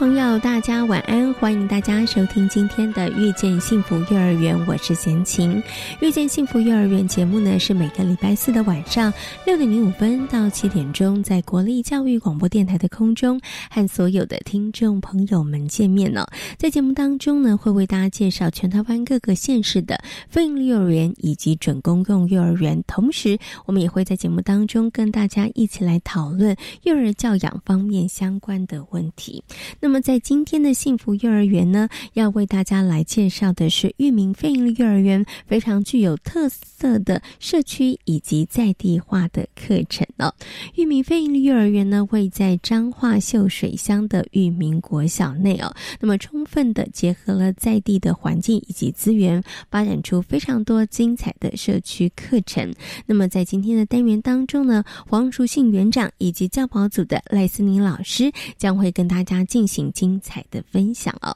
[0.00, 1.30] 朋友，大家晚安！
[1.34, 5.62] 欢迎大家收听今天的《遇见幸福幼儿园》，我是贤琴。
[6.00, 9.12] 《遇见幸福幼儿园》节目呢，是每个礼拜四的晚上
[9.44, 13.38] 六点零五分到七点钟，在国立教育广播电台的空中
[13.70, 16.26] 和所有的听众朋友们见面呢。
[16.56, 29.44] 在节目当中呢，会为大家介绍全台湾各个县市的非营利幼儿园以及准公共幼儿园，同时我们也会在节目当中跟大家一起来讨论幼儿教养方面相关的问题。
[29.78, 40.32] 那那么，在今天的幸福幼儿园呢，要为大家来介绍的是域名非营利幼儿园非常具有特色的社区以及在地化的课程哦。
[40.76, 45.74] 域名非营利幼儿园呢，位在彰化秀水乡的域名国小内哦。
[45.98, 52.72] 那么，充分的结合了在地的环境以及资源，发展出非常多精彩的社区课程。
[53.06, 59.79] 那么，在今天的单元当中呢，黄淑信园长以及教保组的赖思宁老师将会跟大家进行。
[59.92, 61.30] 精彩的分享哦。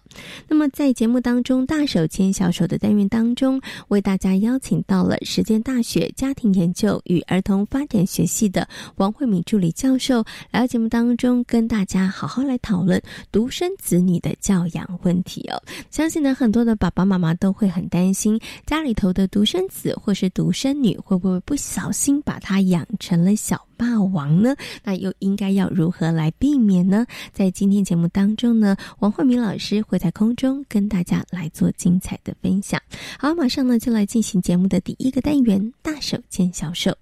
[0.48, 13.00] 那么在节目当中，大手牵小手的单元当中，为大家邀请到了实践大学家庭研究与儿童发展学系的王慧敏助理教授，来到节目当中跟大家好好来讨论
[13.30, 15.62] 独生子女的教养问题哦。
[15.90, 23.64] 相信呢，很多的爸爸妈妈都会很担心，家里头的独生子或是独生女会不会不小心把他养成了小。
[23.76, 24.54] 霸王呢？
[24.82, 27.06] 那又应该要如何来避免呢？
[27.32, 32.80] 在今天节目当中呢，王慧明老师会在空中跟大家来做精彩的分享。
[33.18, 36.94] 好，马上呢就来进行节目的第一个单元——大手牵小手。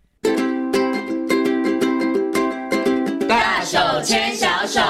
[3.28, 4.80] 大手牵小手。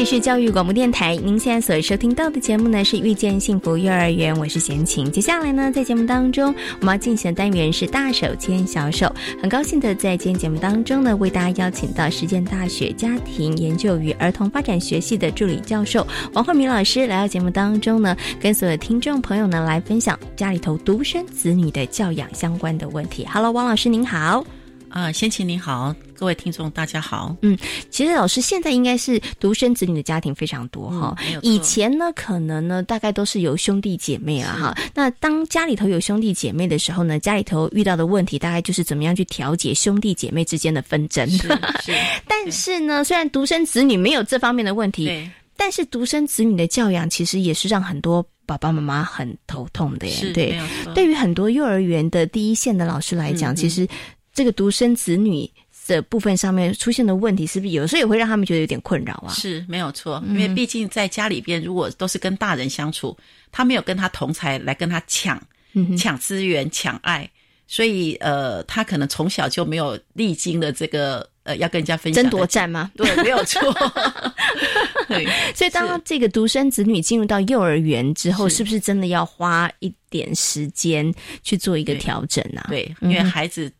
[0.00, 5.12] 这是教育广播电台，您现在所收听到的节目呢是《遇见幸福幼儿园》，我是贤琴。
[5.12, 9.14] 接下来呢，在节目当中，我们要进行的单元是大手牵小手。
[9.42, 23.28] 很高兴的在今天节目当中呢，为大家邀请到实践大学家庭研究与儿童发展学系的助理教授王慧明老师来到节目当中呢，跟所有听众朋友呢来分享家里头独生子女的教养相关的问题。
[23.30, 24.46] Hello，王老师您好。
[24.90, 27.34] 啊，先请您好，各位听众大家好。
[27.42, 27.56] 嗯，
[27.90, 31.16] 其实老师现在应该是独生子女的家庭非常多哈。
[31.42, 34.76] 以前呢，可能呢，大概都是有兄弟姐妹啊哈。
[34.92, 41.28] 那当家里头有兄弟姐妹的时候呢，家里头遇到的问题大概就是怎么样去调解兄弟姐妹之间的纷争。
[41.30, 41.94] 是。
[42.26, 50.32] 但是呢，虽然独生子女没有这方面的问题，但是独生子女的教养其实也是让很多爸爸妈妈很头痛的耶。
[50.32, 50.60] 对，
[50.96, 53.86] 对于很多幼儿园的第一线的老师来讲，其实。
[54.40, 55.46] 这个独生子女
[55.86, 59.28] 的部分上面出现的问题，是不是有时候也会让他们觉得有点困扰啊？
[59.34, 63.14] 是没有错，因为毕竟在家里边，如果都是跟大人相处，
[63.52, 65.38] 他没有跟他同才来跟他抢
[65.98, 67.30] 抢资源、抢爱，
[67.66, 72.90] 所以呃，他可能从小就没有历经了这个呃要跟人家分争夺战吗？
[72.96, 73.60] 对，没有错。
[75.06, 81.12] 对，所以当这个独生子女进入到幼儿园之后，是不是真的要花一点时间
[81.42, 82.64] 去做一个调整啊？
[82.70, 83.70] 对，因为孩子。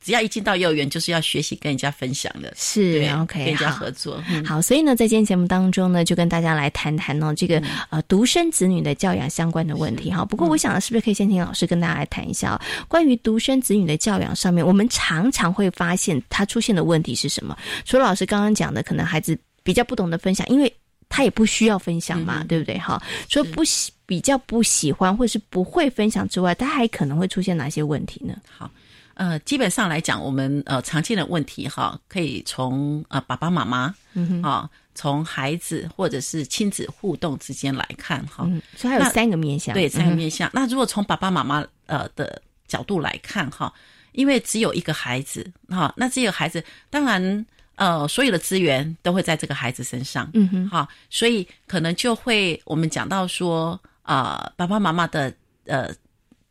[0.00, 4.22] 只要一进到幼儿园，就是要学习跟人家分享的，是 OK，跟人家合作。
[4.44, 10.24] 好，所以呢，在今天节目当中呢，就跟大家来谈谈哦，这个呃独生子女的教养相关的问题哈。
[10.24, 17.56] 不过，我想是不是可以先请老师跟大家来谈一下关于独生子女的教养上面，我们常常会发现他出现的问题是什么？
[17.84, 20.72] 除了老师刚刚讲的，可能孩子比较不懂得分享，因为
[21.08, 22.78] 他也不需要分享嘛，对不对？
[22.78, 28.36] 哈，除了不喜比较不喜欢或是不会分享之外，他还可能会出现哪些问题呢？
[28.56, 28.70] 好。
[29.16, 33.94] 呃，基本上来讲，我们呃常见的问题哈，可以从呃爸爸妈妈
[34.42, 38.46] 啊，从孩子或者是亲子互动之间来看哈。
[38.76, 40.50] 所以还有三个面向，对，三个面向。
[40.52, 43.72] 那如果从爸爸妈妈呃的角度来看哈，
[44.12, 47.46] 因为只有一个孩子哈，那只有孩子当然
[47.76, 55.32] 呃所有的资源都会在这个孩子身上，嗯哼，哈，所以可能就会我们讲到说啊，爸爸妈妈的
[55.64, 55.90] 呃。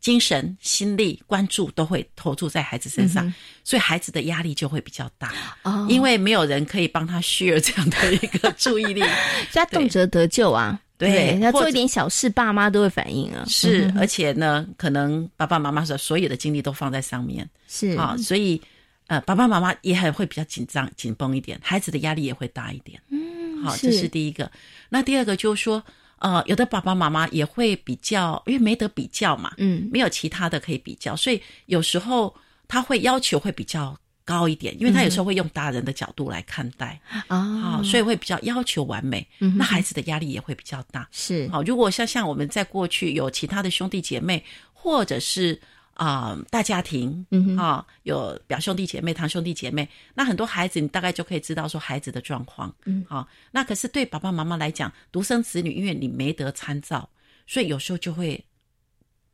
[0.06, 5.32] 精神、心力、关注都会投注在孩子身上，所以孩子的压力就会比较大。
[5.64, 9.00] 哦，因为没有人可以帮他 share 这样的一个注意力，
[9.50, 10.80] 所以他动辄得救啊。
[10.96, 13.44] 对，要做一点小事，爸妈都会反应啊。
[13.48, 18.62] 是，而且呢，可能爸爸妈妈的所有的精力都放在上面，是啊，所以
[19.08, 23.02] 呃，爸爸妈妈也很会比较紧张、紧绷一点，孩子的压力也会大一点。
[23.10, 24.48] 嗯，好，这是第一个。
[24.88, 25.82] 那第二个就是说，
[26.18, 32.34] 呃，有的爸爸妈妈也会比较，因为没得比较嘛，嗯，没有其他的可以比较，所以有时候
[32.68, 33.96] 他会要求会比较。
[34.28, 41.06] 高一点，因为他有时候会用大人的角度来看待啊，所以会比较要求完美，那孩子的压力也会比较大。
[41.12, 45.56] 是好，如果像像我们在过去有其他的兄弟姐妹，或者是
[45.96, 57.08] 啊大家庭，嗯啊有表兄弟姐妹、堂兄弟姐妹，那很多孩子你大概就可以知道说孩子的状况，嗯好，那可是对爸爸妈妈来讲，独生子女，因为你没得参照，
[57.46, 58.42] 所以有时候就会。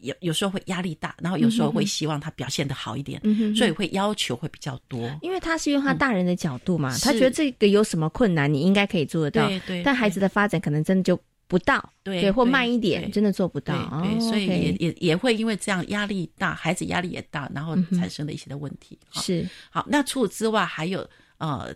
[0.02, 4.98] 有有时候会压力大，然后有时候会希望他表现的好一点，嗯所以会要求会比较多。
[5.22, 9.46] 因为他是用他大人的角度嘛，他觉得这个有什么困难，你应该可以做得到。
[9.46, 9.82] 对对。
[9.84, 11.16] 但孩子的发展可能真的就
[11.52, 13.74] 不到，对，或慢一点，真的做不到。
[14.02, 18.98] 对，所以也也也会因为这样压力大，孩子压力也大，然后产生的一些的问题。
[19.10, 19.46] 是。
[19.68, 21.06] 好，那除此之外，还有
[21.36, 21.68] 呃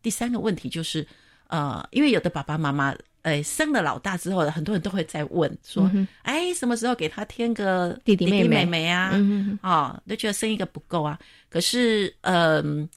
[0.00, 1.04] 第三个问题就是
[1.48, 2.94] 呃，因为有的爸爸妈妈。
[3.26, 5.90] 哎，生了老大之后，很多人都会在问说
[6.22, 9.20] ：“哎，什么时候给他添个弟弟妹妹妹啊？”
[9.60, 11.18] 啊，都觉得生一个不够啊。
[11.48, 12.88] 可是，嗯，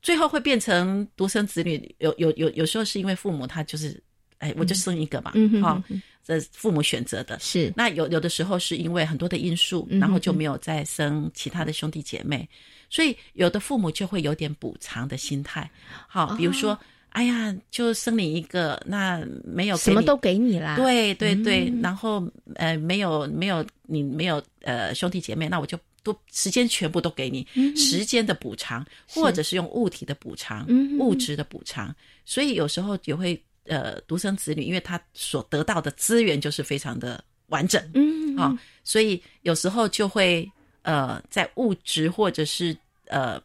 [0.00, 1.94] 最后会变成独生子女。
[1.98, 4.02] 有有有，有时候是因为父母他就是，
[4.38, 5.32] 哎，我就生一个嘛，
[5.62, 5.82] 哈，
[6.24, 7.38] 这父母选择的。
[7.38, 12.48] 是那有有的时候是因为很多的因素，然后就没有再生其他的兄弟姐妹，
[12.90, 15.70] 所以有的父母就会有点补偿的心态。
[16.08, 16.78] 好，比如说。
[17.14, 20.74] 哎呀，就生你一个，那没有什么都给你啦。
[20.74, 27.46] 对对对，然后呃，没有没有你没有呃兄弟姐妹，那我就都时间全部都给你，
[27.76, 30.66] 时间的补偿，或者是用物体的补偿，
[30.98, 31.94] 物质的补偿。
[32.24, 40.50] 所以有时候也会呃，独生子女，因为他所得到的资源就是非常的完整，嗯啊，所以有时候就会
[40.82, 42.76] 呃，在物质或者是
[43.06, 43.42] 呃，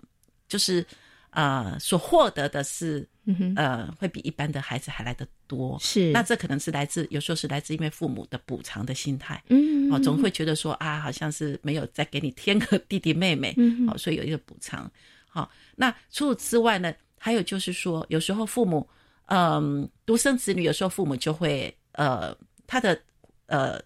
[0.48, 0.86] 就是
[1.32, 3.08] 呃，所获得的是。
[3.56, 6.10] 呃，会比一般的孩子还来得多，是。
[6.12, 14.92] 那这可能是来自，有时候是来自因为父母的补偿的心态，嗯，哦，总会觉得说啊，好像是没有再给你添个弟弟妹妹，嗯，哦，所以有一个补偿。
[15.28, 18.90] 好，那除此之外呢，还有就是说，有时候父母，
[19.30, 22.36] 嗯，独生子女，有时候父母就会，呃，
[22.66, 23.00] 他的，
[23.46, 23.80] 呃，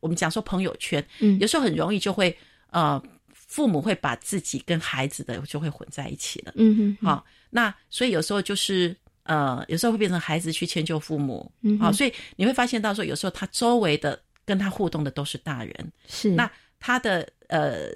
[0.00, 2.34] 我们讲说朋友圈，嗯，有时候很容易就会，
[2.70, 3.02] 呃，
[3.34, 7.26] 父母会把自己跟孩子的就会混在一起了，嗯哼，好。
[7.50, 16.30] 那所以有时候就是呃，有时候会变成孩子去迁就父母，嗯好，所以你会发现到说，有时候他周围的跟他互动的都是大人，是。
[16.30, 16.50] 那
[16.80, 17.90] 他的呃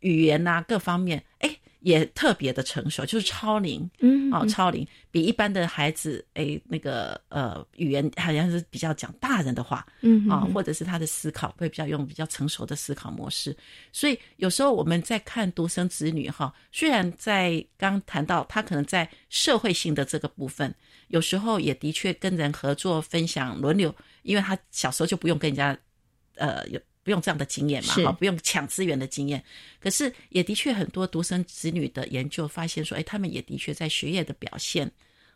[0.00, 1.56] 语言呐各方面，哎。
[1.82, 13.56] 也特别的成熟，就是超龄，嗯，哦，超龄比一般的孩子，哎，那个呃，语言好像是比较讲大人的话，嗯，啊，或者是他的思考会比较用比较成熟的思考模式，
[13.92, 20.72] 所以有时候我们在看独生子女哈，虽然在刚谈到他可能在社会性的这个部分，
[21.08, 23.92] 有时候也的确跟人合作分享轮流，
[24.22, 25.76] 因为他小时候就不用跟人家，
[26.36, 26.80] 呃，有。
[27.02, 29.42] 不用这样的经验嘛，哈，不用抢资源的经验。
[29.80, 34.90] 可是也的确很多独生子女的研究发现说，哎，他们也的确在学业的表现，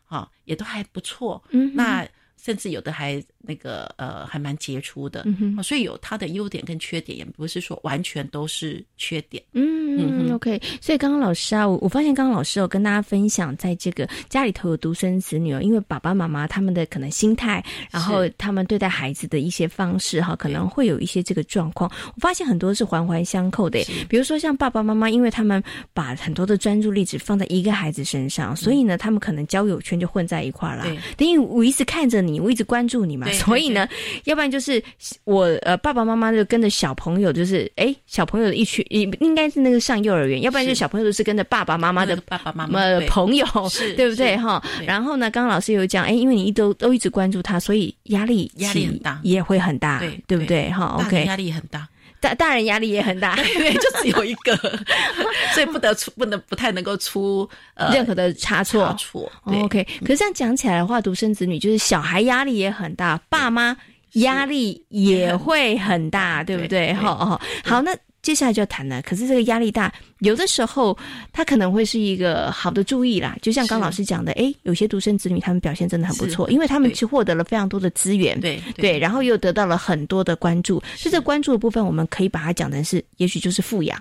[0.05, 1.43] 哈，也都还不错。
[1.51, 2.07] 嗯，那。
[2.39, 9.43] 甚至有的还那个呃还蛮杰出的，嗯所以有他的优点跟缺点，也不是说完全都是缺点。
[9.53, 9.86] 嗯
[10.33, 10.61] ，OK。
[10.81, 21.89] 所以刚刚老师啊，我我发现刚刚老师有跟大家分享，在这个家里头有独生子女哦，因为爸爸妈妈他们的可能心态，然后他们对待孩子的一些方式哈，可能会有一些这个状况。
[22.15, 25.63] 我发现很多是环环相扣的，比如说像爸爸妈妈，因为他们
[25.93, 30.85] 把很多的专注力只放在一个孩子身上，所以呢，他们可能交友圈就混在一块了。
[31.15, 32.17] 等于我一直看着。
[32.27, 33.87] 你我一直关注你嘛， 所以呢，
[34.25, 34.83] 要不然就是
[35.23, 43.45] 我呃爸爸妈妈就跟着小朋友，就是哎小朋友的一群，应应该是那个上幼儿园，要不然就小朋友都是跟着爸爸妈妈的爸爸妈妈朋友，
[43.95, 44.61] 对不对哈？
[44.85, 51.87] 然后呢，刚刚老师有讲，哎，因为你一都都一直关注他，所以压力压力很大，也会很大，对对不对哈？OK，压力很大。
[52.19, 54.57] 大大人压力也很大，因为 就只有一个，
[55.53, 58.93] 所以不得出，不能不太能够出呃任何的差错。
[58.99, 59.85] 错，OK。
[60.01, 63.77] 可是这样讲起来的话，独生子女就是小孩压力也很大，爸妈
[64.13, 66.91] 压力也会很大，对不对？
[66.95, 67.81] 哈，好，好。
[67.81, 67.95] 那。
[68.27, 69.01] 接下来就要谈了。
[69.03, 70.97] 可是这个压力大，有的时候
[71.31, 73.37] 他可能会是一个好的注意啦。
[73.41, 80.83] 就像刚老师讲的，哎，有些独生子女他们表现真的很不错，因为他们去获得了非常多的资源，对对，然后又得到了很多的关注。
[80.97, 83.97] 所以这关注的部分，我们可以把它讲成是，也许就是富养。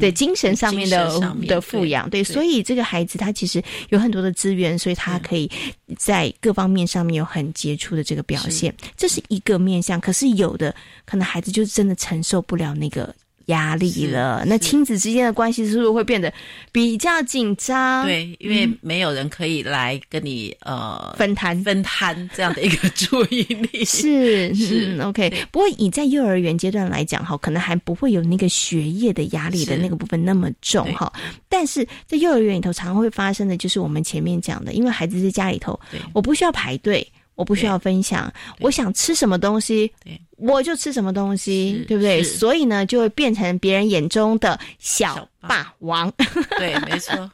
[0.00, 1.08] 对精神上面的
[1.46, 5.48] 的富养，对，所以这个孩子他其实有很多的资源，所以他可以
[5.96, 9.98] 在各方面上面有很杰出的这个表现，这是一个面向。
[10.00, 10.74] 可是有的
[11.06, 13.14] 可能孩子就真的承受不了那个。
[13.50, 16.32] 压力了，那亲子之间的关系是不是会变得
[16.72, 18.04] 比较紧张？
[18.04, 23.84] 对，因为没有人可以来跟你呃分摊分摊这样的一个 注意力。
[23.84, 31.12] 是 是 OK，不过以在幼儿园阶段来讲哈，可能还不会有那个学业的压力的那个部分那么重哈。
[31.48, 35.78] 但是在幼儿园里头，常会发生的就是我们前面讲的，因为孩子在家里头，
[36.14, 37.06] 我不需要排队。
[37.40, 39.90] 我不需要分享，我想吃什么东西，
[40.36, 42.22] 我就吃什么东西，对不对？
[42.22, 46.12] 所以呢，就会变成别人眼中的小霸王。
[46.58, 47.30] 对， 没错。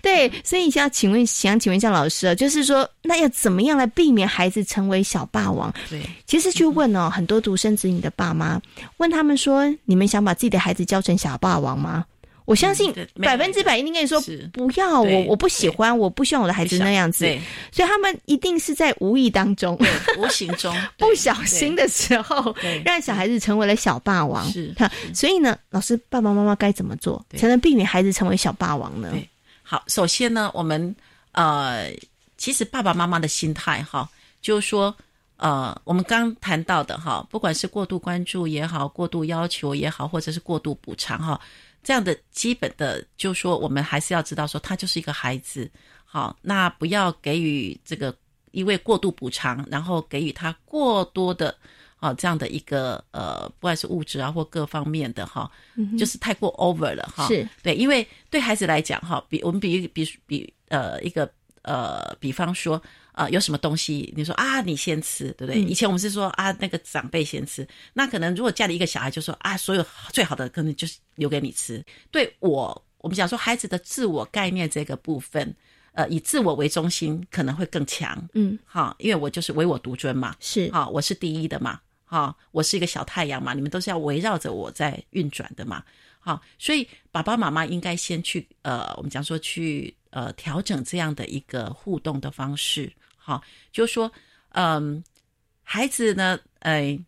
[0.00, 5.70] 对，所以想请问，想请问一下老师啊，就是说，那要怎么样来避免孩子成为小霸王？
[5.90, 8.58] 对，其实去问哦，很多独生子女的爸妈，
[8.96, 12.06] 问他们说，你们想把自己的孩子教成小霸王吗？
[12.50, 12.92] 我相信
[13.22, 14.20] 百分之百一定跟你说
[14.52, 17.24] 不要我我不喜欢我不希望我的孩子那样子，
[17.70, 19.78] 所以他们一定是在无意当中、
[20.18, 22.52] 无形中 不小心的时候，
[22.84, 24.44] 让小孩子成为了小霸王。
[24.50, 24.74] 是，
[25.14, 29.14] 所以呢，老师爸爸妈妈该怎么做才能避免孩子成为小霸王呢？
[29.62, 30.92] 好，首先呢，我们
[31.30, 31.88] 呃，
[32.36, 34.08] 其实爸爸妈妈的心态哈，
[34.42, 34.92] 就是说
[35.36, 41.40] 呃，我们刚谈到的哈，不管是过度关注也好，过度要求也好，或者是过度补偿哈。
[41.82, 45.70] 这样的基本的，就说我们还是要知道，说他就是一个孩子，
[46.04, 48.14] 好，那不要给予这个
[48.50, 51.54] 因为过度补偿，然后给予他过多的，
[51.98, 55.50] 啊，这样的一个呃，不管是物质啊或各方面的哈，
[55.98, 57.26] 就是太过 over 了哈。
[57.28, 61.30] 是对，因为对孩子来讲哈，比我们比比比呃一个
[61.62, 62.80] 呃，比方说。
[63.12, 64.12] 啊，有什么东西？
[64.16, 65.60] 你说啊，你先吃，对不对？
[65.62, 67.66] 以前我们是说啊，那个长辈先吃。
[67.92, 71.84] 那可能如果家里一个小孩，就说啊，所有最好的可能就是留给你吃。
[72.10, 75.54] 对我，我们讲说孩子的自我概念这个部分，
[75.92, 78.28] 呃，以自我为中心可能会更强。
[78.34, 85.82] 嗯，好，因为我就是唯我独尊嘛，是好，我是第一的嘛，好，我是一个小太阳嘛，你们都是要围绕着我在运转的嘛，
[86.20, 92.92] 好，所以爸爸妈妈应该先去呃，我们讲说去呃调整这样的一个互动的方式。
[93.16, 94.10] 好，就是说，
[94.50, 95.02] 嗯，
[95.62, 96.98] 孩子呢，哎，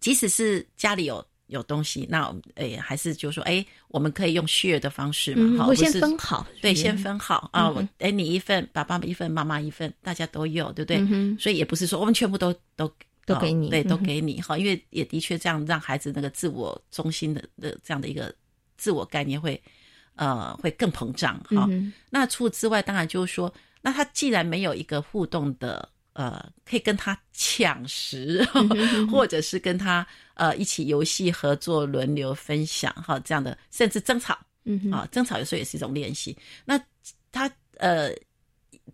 [0.00, 11.36] 即使是家里有有东西，那哎，还是就说，哎，我们可以用 share 的方式嘛，好，我先分好，对，先分好啊，我哎，你一份，爸爸一份，妈妈一份，大家都有，对不对？
[11.38, 12.90] 所以也不是说我们全部都都
[13.26, 18.34] 都给你，对，都给你，好，因为也的确这样让孩子那个自我中心的的这样的一个
[18.76, 19.60] 自我概念会
[20.16, 21.68] 呃会更膨胀，哈。
[22.10, 23.52] 那除此之外，当然就是说。
[23.82, 28.44] 那他既然没有一个互动的，呃，可以跟他抢食，
[29.08, 30.04] 或者是跟他
[30.34, 36.36] 呃一起游戏合作、轮流分享哈这样的，甚至争吵，嗯啊，争吵有时候也是一种练习。
[36.64, 36.76] 那
[37.30, 38.10] 他呃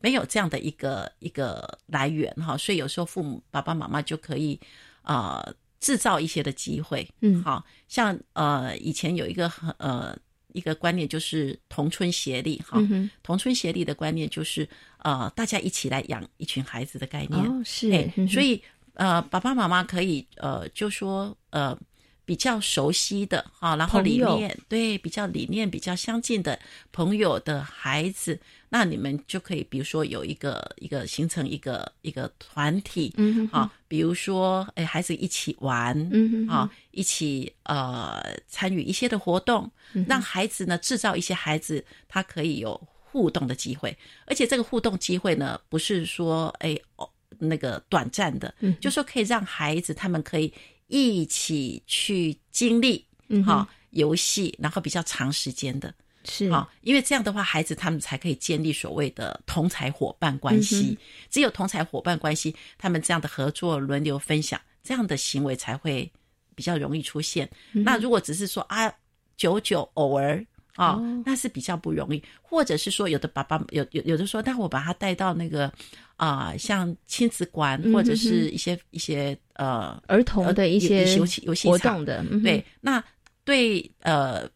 [0.02, 4.60] 没有这样的一个一个来源哈，所以有时候父母爸爸妈妈就可以
[5.00, 5.42] 啊
[5.80, 10.14] 制造一些的机会，嗯，好像呃以前有一个呃。
[10.52, 12.80] 一个观念就是同村协力，哈，
[13.22, 14.68] 同村协力的观念就是
[14.98, 18.62] 呃，大家一起来养一群孩子的概念，哦，是，所以
[18.94, 21.78] 呃，爸爸妈妈可以呃，就说呃。
[22.24, 26.58] 比较熟悉的啊，然后理念对比较理念比较相近的
[26.92, 28.38] 朋友的孩子，
[28.68, 39.70] 那你们就可以比如说有一个一个形成一个一个团体，嗯，啊，比如说哎孩子一起玩，嗯，啊，一起呃参与一些的活动，
[40.06, 50.52] 让孩子呢制造一些孩子他可以有互动的机会，而且这个互动机会呢不是说哎哦那个短暂的，嗯，就说可以让孩子他们可以。
[50.92, 55.92] 一起去经历，嗯，好游戏，然后比较长时间的，
[56.26, 60.98] 是啊，因为这样的话，孩子他们才可以建立所谓的同才伙伴关系。
[61.30, 66.12] 只有同才伙伴关系，他们这样的合作、轮流分享，这样的行为才会
[66.54, 67.48] 比较容易出现。
[67.72, 68.94] 那如果只是说啊，
[69.38, 70.44] 久久偶尔。
[70.76, 75.70] 啊，那是比较不容易，或者是说，有的爸爸有有有的说，那我把他带到那个
[76.16, 83.04] 啊，像亲子馆或者是一些一些呃儿童的一些游戏游戏活动的，对，那
[83.44, 84.48] 对呃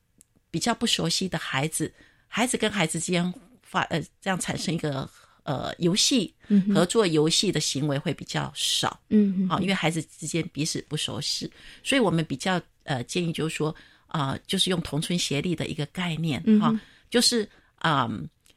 [0.51, 1.93] 比较不熟悉的孩子，
[2.29, 5.07] 孩子跟孩子之间发呃这样产生一个
[5.43, 6.35] 呃游戏
[6.75, 11.51] 合作游戏的行为会比较少，嗯，啊，因为孩子之间彼此不熟悉，
[11.85, 13.75] 所以我们比较呃建议就是说。
[14.07, 16.79] 啊，就是用同村协力的一个概念哈，
[17.11, 18.11] 就是啊，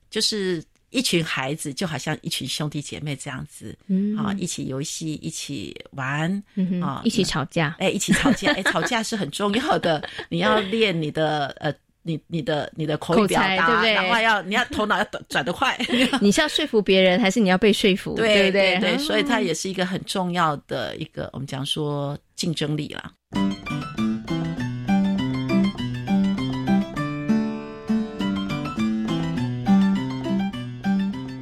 [0.09, 6.31] 就是一群孩子就好像一群兄弟姐妹这样子，嗯，啊，一起游戏，一起玩，
[6.81, 11.73] 啊，一起吵架，哎，一起吵架，哎，吵架是很重要的， 你要练你的呃。
[12.01, 13.91] 你你的你的口语表达，对不对？
[13.93, 15.77] 然后要你要头脑要转转得快。
[16.21, 18.15] 你是要说服别人，还是你要被说服？
[18.15, 18.79] 对不对？
[18.79, 23.11] 对，所以它也是一个很重要的一个我们讲说竞争力啦。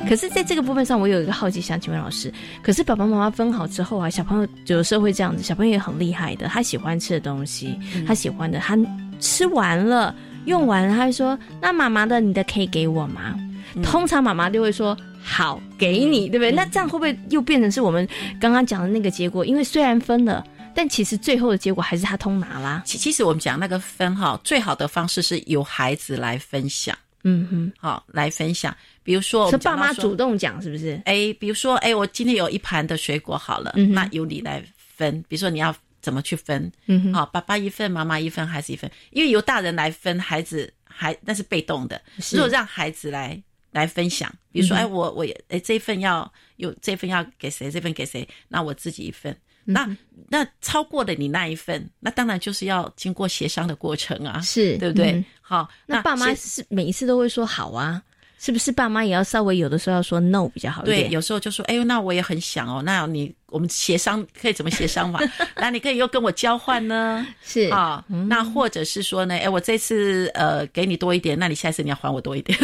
[0.07, 8.77] 可是，在这个部分上，我有一个好奇，想请问老师：，可是爸爸妈妈分好之后啊，小朋友有时候会这样子，小朋友也很厉害的，他喜欢吃的东西，他喜欢的，他
[9.19, 10.15] 吃完了。
[10.45, 13.37] 用完了，他会说：“那妈妈的，你的可以给我吗？”
[13.83, 18.07] 通常妈妈就会说：“好，给你，对不对？”那这样会不会又变成是我们
[18.39, 19.45] 刚刚讲的那个结果？
[19.45, 20.41] 因为虽然分了，
[20.73, 22.81] 但其实最后的结果还是他通拿啦。
[22.85, 26.97] 其其实我们讲那个分哈，最好的方式是由孩子来分享。
[27.25, 28.73] 嗯哼，好，来分享。
[29.07, 31.01] 比如说，是爸妈主动讲，是不是？
[31.05, 35.23] 哎，比如说，哎，我今天有一盘的水果，好了，那由你来分。
[35.29, 35.73] 比如说，你要。
[35.99, 36.71] 怎么去分？
[36.85, 38.89] 嗯，好，爸爸一份，妈妈一份，孩子一份。
[39.09, 42.01] 因为由大人来分，孩子还那是被动的。
[42.31, 43.37] 如果让孩子来
[43.71, 47.69] 来分享，比如说，哎，我我哎这一份要有这份要给谁？
[47.69, 48.25] 这份给谁？
[48.47, 49.35] 那我自己一份。
[49.65, 49.89] 那
[50.29, 55.21] 那超过了你那一份，那当然就是要经过协商的过程啊，是对不对？
[55.41, 58.01] 好，那爸妈是每一次都会说好啊。
[58.39, 61.09] 是不是爸妈也要稍微有的时候要说 no 比较好一点？
[61.09, 65.19] 对，有时候就说，哎呦，那我也很想哦，那你我们协商可以怎么协商嘛？
[65.57, 67.25] 那你可以又跟我交换呢？
[67.43, 72.57] 是啊，那或者是说呢，哎，我这次呃给你多一点，那你下次你要还我多一点。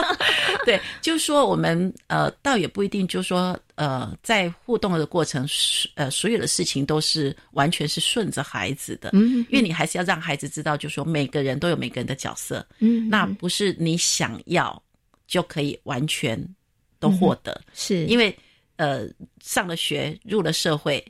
[0.66, 5.46] 对，就是说我们呃倒也不一定，就是说呃在互动的过程，
[5.94, 14.82] 呃所有的事情都是完全是顺着孩子的，嗯，因为你还是要让孩子知道，就是说每个人都有每个人的角色，嗯，那不是你想要。
[15.26, 16.38] 就可以完全
[16.98, 18.06] 都获得，是。
[18.06, 18.36] 因为
[18.76, 19.06] 呃
[19.42, 21.04] 上了学入了社会，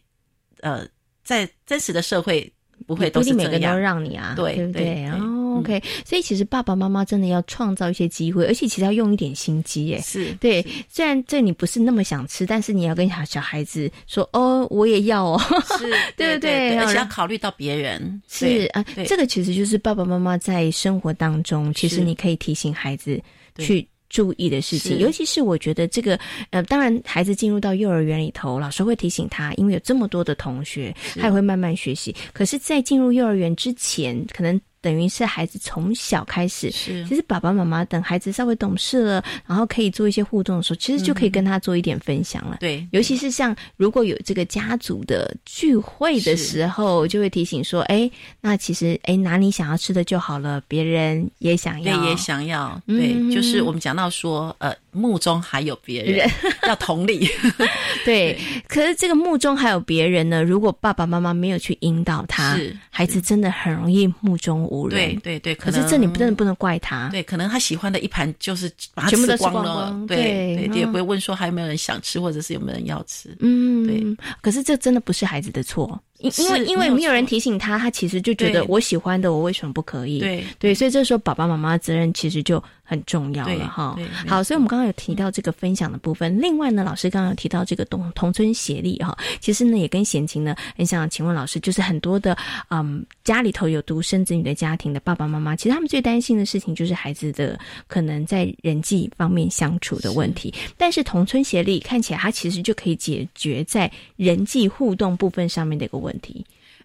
[0.60, 0.86] 呃
[1.24, 2.52] 在真实的社会
[2.86, 5.10] 不会都是每个都让你啊，对对对
[5.56, 15.40] ，OK，所以其实爸爸妈妈真的要创造一些机会，而且其实要用一点心机耶，是对，虽然这你不是那么想吃，但是你要跟小小孩子说哦，我也要哦，
[15.78, 23.20] 是， 对对对，而且要考虑到别人，是啊，这个其实就是爸爸妈妈在生活当中，其实你可以提醒孩子
[23.58, 23.88] 去。
[24.08, 26.18] 注意的事情，尤其是我觉得这个，
[26.50, 32.14] 呃，当然孩子进入到幼儿园里头，老师会提醒他，因为有这么多的同学，他也会慢慢学习。
[32.32, 34.60] 可是，在进入幼儿园之前，可能。
[34.86, 37.04] 等于是孩子从小开始，是。
[37.08, 42.58] 其实爸爸妈妈等孩子稍微懂事了，然后可以做一些互动的时候，其实就可以跟他做一点分享了。
[42.60, 48.08] 对，尤其是像如果有这个家族的聚会的时候，就会提醒说：“哎，
[48.40, 56.28] 那其实哎拿你想要吃的就好了，别人也想要，也想要。”对，就是我们讲到说，呃，墓中还有别人，
[56.66, 57.28] 要同理。
[58.04, 62.58] 对，可是这个墓中还有别人呢，如果爸爸妈妈没有去引导他，
[62.90, 64.98] 孩子真的很容易目中无人。
[65.20, 67.08] 对对对，可是这你真的不能怪他。
[67.10, 69.94] 对，可能他喜欢的一盘就是把它吃光了。
[70.08, 73.36] 对对，也不会问说还有没有人想吃，或者是有没有人要吃。
[73.40, 74.16] 嗯，对。
[74.40, 76.00] 可是这真的不是孩子的错。
[76.18, 80.18] 因因为因为没有人提醒他，他其实就觉得我喜欢的，我为什么不可以？
[80.20, 83.98] 对对，所以这时候爸爸妈妈的责任其实就很重要了哈。
[84.26, 86.40] 好，所以我们刚刚有提到这个分享的部分。
[86.40, 92.34] 另外呢，老师刚刚有提到这个同同村协力哈，其实呢也跟贤琴呢很想请问老师，就是很多的
[92.70, 100.54] 嗯家里头有独生子女的家庭的爸爸妈妈，其实他们最担心的事情就是孩子的可能在人际方面相处的问题。
[100.78, 105.96] 但是同村协力看起来，它其实就可以解决在人际互动部分上面的一个。
[105.96, 106.05] 问题，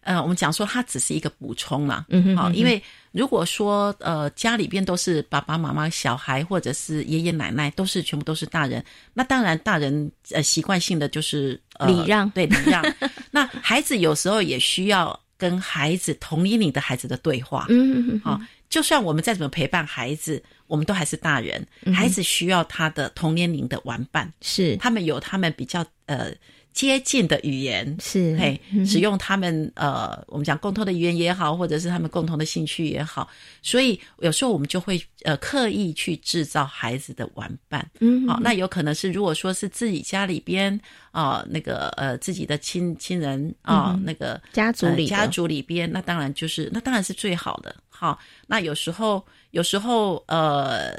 [0.03, 2.81] 呃，我们讲说它只是一个补充嘛，嗯哼，好，因为
[3.11, 11.51] 如果说呃家里边都是爸爸妈妈、小孩或者是爷爷奶奶都是全部都是大人，那当然大人呃习惯性的就是
[11.85, 12.83] 礼让，对礼让。
[13.29, 24.75] 那孩子有时候也需要跟孩子同年龄的孩子的对话，嗯嗯，好，就算我们再怎么陪伴孩子，我们都还是大人，孩子需要他的同年龄的玩伴，是。
[24.77, 26.33] 他们有他们比较呃。
[26.73, 33.29] 接近的语言是嘿，使用他们呃，我们讲共同的语言也好，或者是他们共同的兴趣也好，
[33.61, 40.79] 所以有时候我们就会呃刻意去制造孩子的玩伴，嗯，好，那有可能是如果说是自己家里边
[41.11, 50.95] 啊那个呃自己的亲亲人啊那个家族里家族里边，那当然就是那当然是最好的，好，那有时候有时候呃。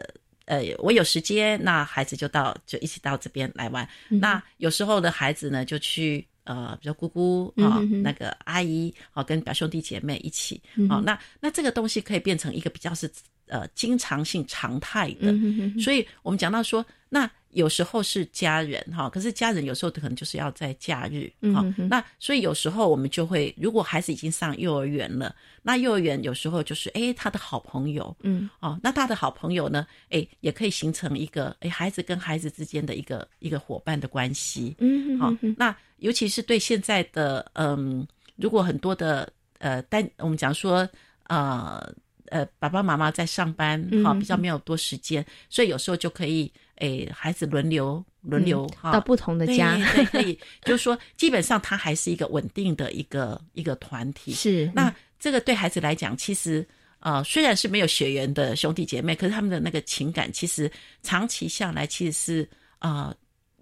[0.52, 3.88] 呃，我有时间，那孩子就到，就一起到这边来玩。
[4.08, 10.60] 那有时候的孩子呢，就去呃，比如姑姑啊，那个阿姨啊，跟表兄弟姐妹一起
[10.90, 13.10] 啊，那那这个东西可以变成一个比较是
[13.46, 15.32] 呃经常性常态的，
[15.80, 17.30] 所以我们讲到说那。
[17.52, 21.62] 有时候是家人哈，可是家人有时候可能就是要在假日哈。
[21.76, 35.32] 那所以有时候我们就会，如果孩子已经上幼儿园了，那幼儿园有时候就是哎他的好朋友，嗯哦，那他的好朋友呢，哎也可以形成一个哎孩子跟孩子之间的一个一个伙伴的关系，嗯好。
[35.56, 40.88] 那尤其是对现在的嗯，如果很多的呃单我们讲说
[41.28, 41.94] 呃
[42.28, 46.50] 呃爸爸妈妈在上班哈，比较没有多时间，所以有时候就可以。
[46.82, 54.32] 诶，孩子轮流轮流哈，到不同的家，对，可以， 就是说，基本上他还是一个稳定的一个一个团体。
[54.32, 56.66] 是，那这个对孩子来讲，其实
[56.98, 60.70] 呃，虽然是没有血缘的兄弟姐妹，可是他们的那个情感，其实
[61.02, 63.14] 长期下来，其实是啊。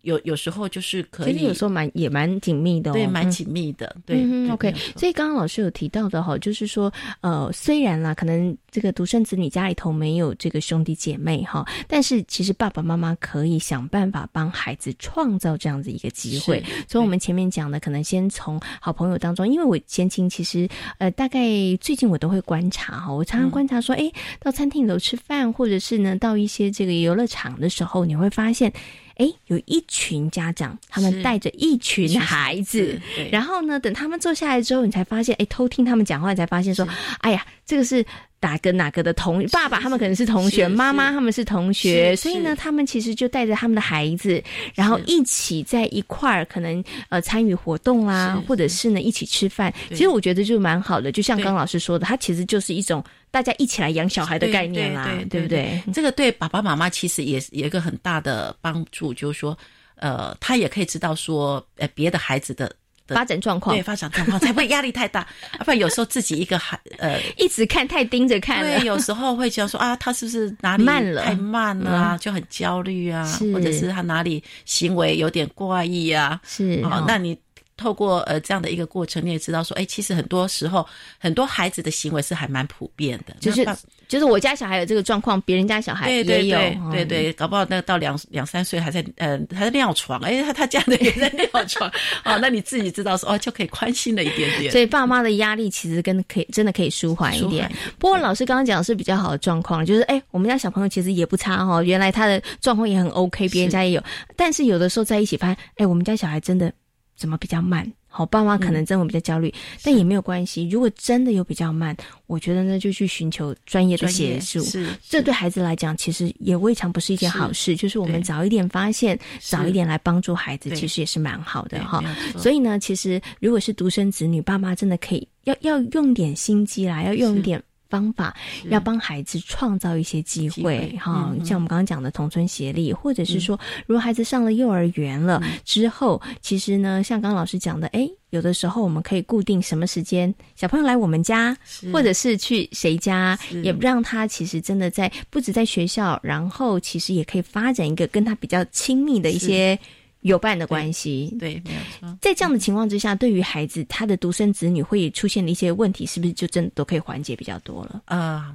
[0.03, 4.25] 有有时候就是可以，其实有时候蛮也蛮紧密的，对，蛮紧密的，对。
[4.51, 16.63] OK，所以刚刚老师有提到的哈，就是说，呃，虽然啦，可能这个独生子女家里头没有这个兄弟姐妹哈，但是其实爸爸妈妈可以想办法帮孩子创造这样子一个机会。
[16.89, 21.41] 所以，我们前面讲的，可能先从好朋友当中，因为我前情其实呃，大概
[21.81, 24.11] 最近我都会观察哈，我常常观察说，哎，
[24.41, 28.73] 到餐厅里头吃饭，或者是呢，到一些这个游乐场的时候，你会发现。
[29.20, 32.98] 哎，有一群家长，他们带着一群孩子，
[33.30, 38.04] 然后呢，等他们坐下来之后，你才发现，哎，偷听他们讲话，你才发现说，哎呀，这个是。
[38.40, 44.42] 哪个哪个的同爸爸，他们可能是同学；妈妈他们是同学，所以呢，他们其实就带着他们的孩子，
[44.74, 49.72] 然后一起在一块儿，可能呃参与活动啦，或者是呢一起吃饭。
[49.90, 55.83] 其实我觉得就蛮好的，就像刚老师说的，它其实就是一种大家一起来养小孩的概念啦，对不对？
[55.92, 59.57] 这个对爸爸妈妈其实也有一个很大的帮助，就是说，
[59.96, 62.74] 呃，他也可以知道说，呃，别的孩子的。
[63.14, 63.75] 发展状况。
[63.75, 65.27] 对发展状况 才不会压力太大，
[65.61, 71.25] 不然有时候自己一个孩呃一直看太盯着看，对，有时候会觉得说啊，他是不是哪里慢了。
[71.25, 77.38] 太慢了啊，就很焦虑啊，或者是他哪里行为有点怪异啊，是啊，那你。
[77.81, 80.87] 透过呃这样的一个过程，你也知道说，哎，其实很多时候
[81.19, 83.66] 很多孩子的行为是还蛮普遍的，就是
[84.07, 86.59] 就是我家小孩有这个状况，别人家小孩也有，
[86.93, 91.90] 对对，搞不好那到两两三岁还在呃还在尿床，哎，他他家的也在尿床，
[92.25, 97.71] 哦，那你自己知道说哦就可以宽心了一点点，所以爸妈的压力其实跟可以真的可以舒缓一点。
[97.99, 104.03] 不过老师刚刚讲的是比较好的状况，就是哎，我们家小朋友其实也不差哈，原来他的状况也很 OK，别人家也有，
[104.37, 106.73] 但是有的时候在一起发现，哎，我们家小孩真的
[107.20, 107.87] 怎么比较慢。
[108.12, 109.54] 好，爸妈可能真的比较焦虑，
[109.85, 110.68] 但也没有关系。
[110.68, 114.61] 如果真的有比较慢，我觉得呢，就去寻求专业的协助。
[114.64, 117.76] 是，这对孩子来讲，其实也未尝不是一件好事。
[117.76, 122.02] 就是我们早一点发现，早一点来帮助孩子，其实也是蛮好的哈。
[122.37, 127.62] 所以呢，其实如果是独生子女，爸妈真的可以要要用点心机啦，要用点。
[127.90, 128.35] 方法
[128.70, 141.57] 要帮孩子创造一些机会，哈，像我们刚刚讲的同村协力，或者是说，如果孩子上了幼儿园了之后，其实呢，像刚刚老师讲的，哎，有的时候我们可以固定什么时间，小朋友来我们家，
[141.92, 149.79] 或者是去谁家，也让他其实真的在不止在学校，然后其实也可以发展一个跟他比较亲密的一些。
[150.22, 152.18] 有伴的关系，对，没有错。
[152.20, 158.02] 在这样的情况之下，对于孩子他的独生子女会出现的一些问题，是不是就真的都可以缓解比较多了？
[158.04, 158.54] 啊，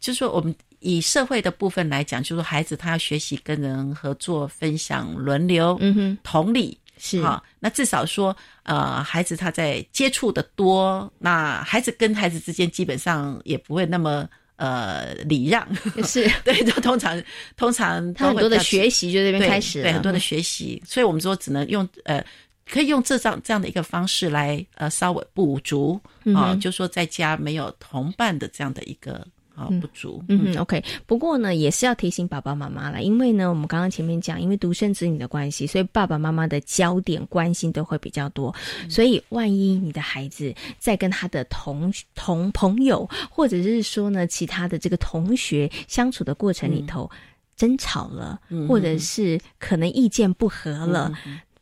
[0.00, 7.42] 就是说，我们以社会的部分来讲，就是说，孩子他要学习跟人合作、分享、轮流，嗯哼，同理是啊。
[7.60, 14.28] 那至少说，呃，孩子他在接触的多，那孩子跟孩子之间基本上也不会那么。
[14.62, 15.66] 呃，礼让。
[16.04, 16.30] 是。
[16.44, 17.20] 对，就通常
[17.56, 22.24] 通常他很多的学习就这边开始，对很多的学习，所以我们说只能用呃，
[22.70, 26.00] 可以用这样这样的一个方式来呃稍微补足
[26.36, 29.26] 啊，就说在家没有同伴的这样的一个。
[29.54, 30.22] 啊，不足。
[30.28, 30.82] 嗯，OK。
[31.06, 38.54] 不过呢，也是要提醒爸爸妈妈了，因为呢，我们刚刚前面讲，因为独生子女的关系，所以爸爸妈妈的焦点关心都会比较多。
[38.88, 47.10] 所以，万一你的孩子在跟他的同同朋友，或者是说呢，其他的这个同学相处的过程里头
[47.56, 51.12] 争吵了，或者是可能意见不合了。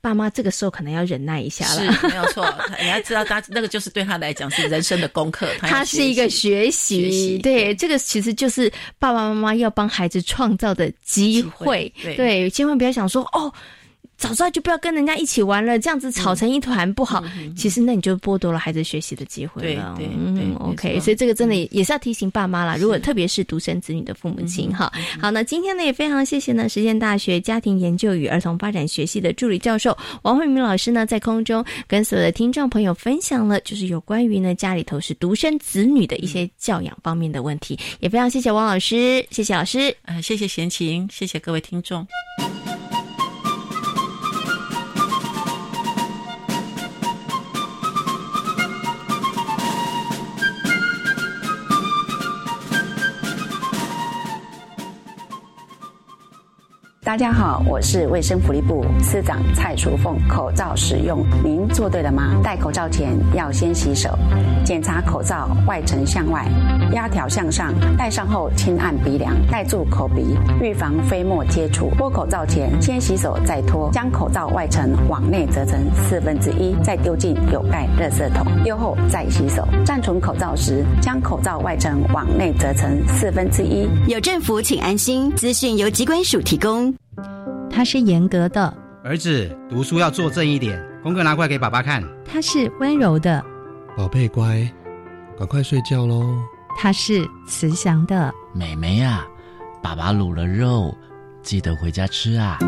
[0.01, 2.47] 爸妈这个时候可能要忍耐一下了，是没有错。
[2.81, 7.39] 你要知道，他那个就是对他来讲是人生的功课， 他是一个学习。
[7.39, 11.93] 对，这个其实就是爸爸妈妈要帮孩子创造的机会。
[12.03, 13.53] 对，千万不要想说哦。
[14.21, 17.25] 早知道就不要跟人家一起玩了，这样子吵成一团不好。
[17.57, 19.95] 其实那你就剥夺了孩子学习的机会了。
[19.97, 21.01] 对对对，OK。
[21.01, 24.93] 所以这个真的也是要提醒爸妈啦，如果特别是独生子女的父母亲哈。
[25.19, 42.07] 好，那今天呢也非常谢谢呢实践大学家庭研究与儿童发展学系的助理教授王慧明老师呢在空中跟所有的听众朋友分享了就是有关于呢家里头是独生子女的一些教养方面的问题，也非常谢谢王老师，谢谢老师，呃，谢谢贤琴，谢谢各位听众。
[57.11, 60.17] 大家好，我是卫生福利部司长蔡淑凤。
[60.29, 62.37] 口罩使用，您做对了吗？
[62.41, 64.17] 戴口罩前要先洗手，
[64.65, 66.47] 检查口罩外层向外，
[66.93, 71.91] 压条向上，戴上后轻按鼻梁，盖住口鼻，预防飞沫接触。
[71.99, 79.67] 脱口罩前先洗手再脱，将口罩外层往内折成四分之一，再丢进有盖热色桶，丢后再洗手。
[79.85, 83.89] 暂存口罩时，将口罩外层往内折成四分之一。
[84.07, 85.29] 有政府，请安心。
[85.33, 86.95] 资讯由机关署提供。
[87.71, 92.03] 他是严格的儿子，读书要做正一点，功课拿过来给爸爸看。
[92.25, 93.45] 他是温柔的
[93.97, 94.71] 宝贝，乖，
[95.39, 96.37] 赶快睡觉喽。
[96.79, 99.27] 他是慈祥的美眉呀，
[99.83, 100.95] 爸爸卤了肉，
[101.43, 102.59] 记得回家吃啊。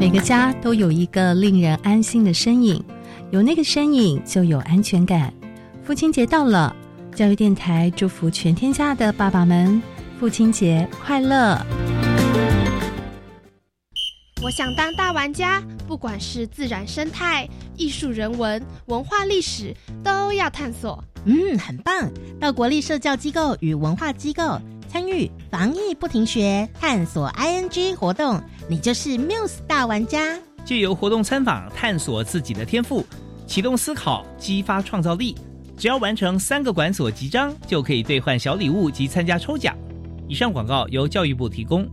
[0.00, 2.82] 每个家都有一个令人安心的身影，
[3.30, 5.32] 有那个身影就有安全感。
[5.84, 6.74] 父亲节到了，
[7.14, 9.80] 教育电台祝福全天下的爸爸们，
[10.18, 11.60] 父亲节快乐。
[14.42, 21.02] 我想当大玩家，不管是自然生态、艺术人文、文化历史，都要探索。
[21.26, 22.10] 嗯，很棒！
[22.40, 30.36] 到国立社教机构与文化机构参与防疫不停学探索 ING 活动，你就是 Muse 大玩家。
[30.64, 33.06] 借由活动参访，探索自己的天赋，
[33.46, 35.36] 启动思考，激发创造力。
[35.78, 39.76] 只要完成三个馆所集章，就可以兑换小礼物及参加抽奖。
[40.26, 41.88] 以上广告由教育部提供。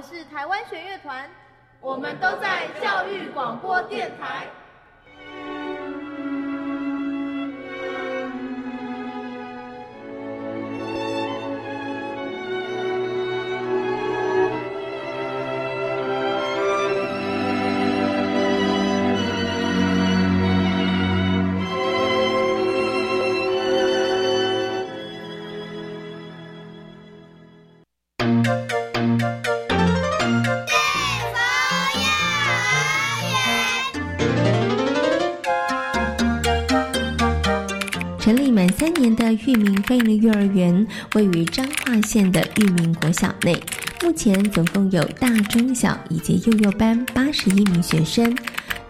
[0.00, 1.28] 们是台湾弦乐团，
[1.78, 4.46] 我们都在教育广播电台。
[39.90, 43.60] 欢迎的幼儿园位于彰化县的裕民国小内，
[44.00, 48.32] 目前总共有大、中、小以及幼幼班八十一名学生。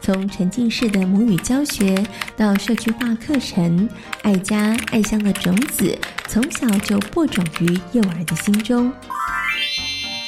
[0.03, 3.89] 从沉浸式的母语教学到社区化课程，
[4.21, 8.93] 爱家爱乡的种子从小就播种于幼儿的心中。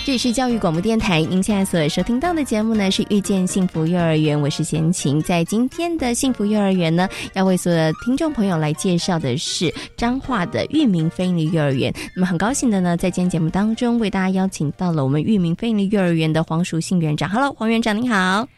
[0.05, 5.23] 这里是教育广播电台，您现在所收听到的节目呢是遇见幸福幼儿园，我是贤琴。
[5.23, 11.95] 在今天的幸福幼儿园呢，要为所有的听众朋友来介绍的是彰化的裕民飞利幼儿园。
[12.17, 17.31] 那么很高兴的呢，在今天节目当中为大家邀请到了我们裕民飞利幼儿园的黄淑信园长。
[17.31, 18.49] Hello，黄园长您好，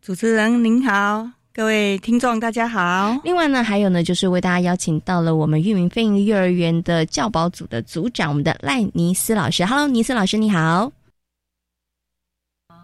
[0.00, 1.41] 主持人您好。
[1.54, 3.14] 各位听众，大家好。
[3.24, 9.62] 另外呢，还有呢，就是为大家邀请到了我们育明飞鹰幼儿园的教保组的组长，我们的赖尼斯老师。
[9.66, 10.90] Hello，尼斯老师，你好。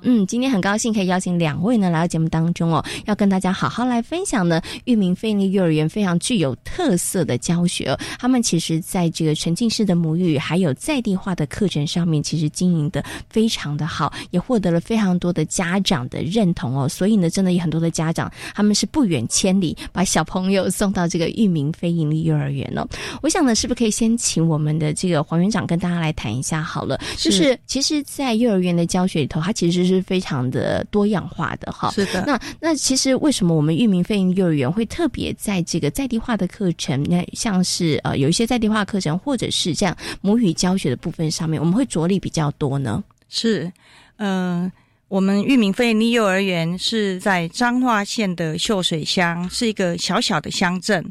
[0.03, 4.61] 嗯，今天很高兴可以邀请两位呢来到节目当中哦，要跟大家好好来分享呢。
[4.85, 16.89] 裕民费力幼儿园非常具有特色的教学，他们其实在这个沉浸式的母语还有在地化的课程上面，其实经营的非常的好，也获得了非常多的家长的认同哦。
[16.89, 22.87] 所以呢，真的有很多的家长他们是不远千里把小朋友送到这个裕民非盈利幼儿园哦。
[23.21, 26.99] 我想呢，是不是可以先请我们的这个黄园长跟大家来谈一下好了？
[27.17, 32.25] 就是其实，在幼儿园的教学里头，它其实是非常的多样化的哈，是的。
[32.27, 43.03] 那那其实为什么我们域名飞鹰幼儿园会特别在这个在地化的课程，那像是呃有一些在地化课程，或者是这样母语教学的部分上面，我们会着力比较多呢？
[43.29, 43.71] 是，
[44.17, 44.71] 嗯，
[45.09, 51.05] 我们育民飞鹰幼儿园是在彰化县的秀水乡，是一个小小的乡镇。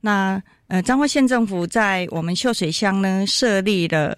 [0.00, 4.16] 那呃，彰化县政府在我们秀水乡呢设立了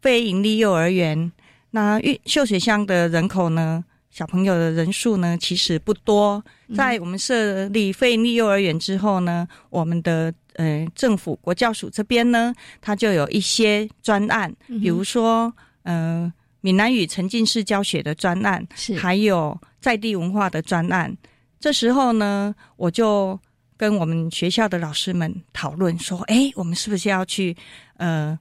[0.00, 1.30] 非营利幼儿园。
[1.70, 3.84] 那玉秀水乡的人口呢？
[4.10, 5.38] 小朋友的人数呢？
[5.38, 6.44] 其实不多。
[6.74, 15.52] 在我们设立非营利幼儿园之后呢，我们的呃政府国教署这边呢，它就有一些专案，比如说
[15.84, 16.30] 呃
[16.60, 21.16] 闽南语沉浸式教学的专案，是还有在地文化的专案。
[21.60, 23.38] 这时候呢，我就
[23.76, 27.56] 跟我们学校的老师们讨论说：“哎，我们是不是要去
[27.96, 28.36] 呃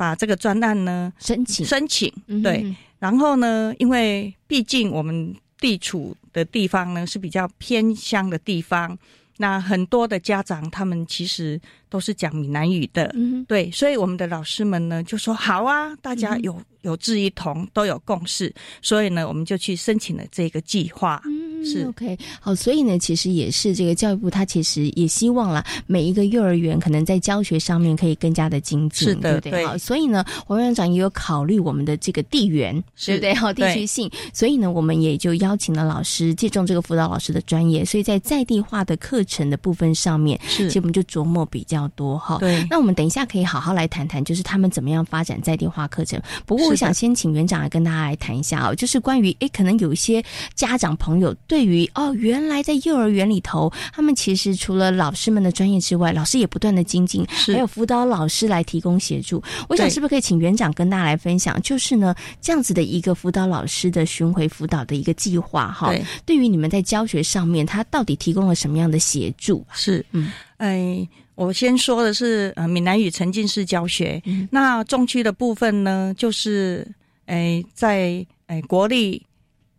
[0.00, 2.10] 把这个专案呢申请申请？
[2.26, 8.98] 嗯对，然后呢，因为毕竟我们地处的地方呢是比较偏乡的地方。”
[9.36, 11.60] 那很多的家长，他们其实
[11.90, 18.50] 都是讲闽南语的，嗯、对，所以我们的老师们呢就说好啊，大家有、嗯、有志一同，都有共识，
[18.80, 21.20] 所以呢，我们就去申请了这个计划。
[21.26, 21.84] 嗯是。
[21.88, 29.66] OK，好，所以呢，其实也是这个教育部，他其实也希望啦，每一个幼儿园可能在教学上面可以更加的精进，是的，对不对？
[29.66, 33.34] 好，所以呢，黄院长也有考虑我们的这个地缘，对不对？
[33.34, 42.38] 好，地区性，所以呢，我们也就邀请了老师，借重这个辅导老师的专业，所以在在地化的课程的部分上面，是，其实我们就琢磨比较多哈。
[42.38, 46.20] 对，那我们等一下可以好好来谈谈，就是他们怎么样发展在地化课程。
[46.46, 50.22] 不过，我想先请园长来跟大家来谈一下哦，就是关于诶，可能有一些
[50.54, 59.42] 家长朋友对于哦，原来在幼儿园里头，他们其实除了老师们的专业之外，老师也不断的精进，还有辅导老师来提供协助。
[59.68, 65.88] 我想是不是可以请园长跟大家来分享，就是呢这样子的一个辅导老师的巡回辅导的一个计划哈？
[65.88, 69.64] 对，对于你们在教学上面，他到底提供了什么样的协助？
[69.72, 71.08] 是，嗯，哎。
[71.40, 76.86] 我先说的是呃闽南语沉浸式教学，嗯、那中区的部分呢，就是
[77.24, 79.24] 诶在诶国立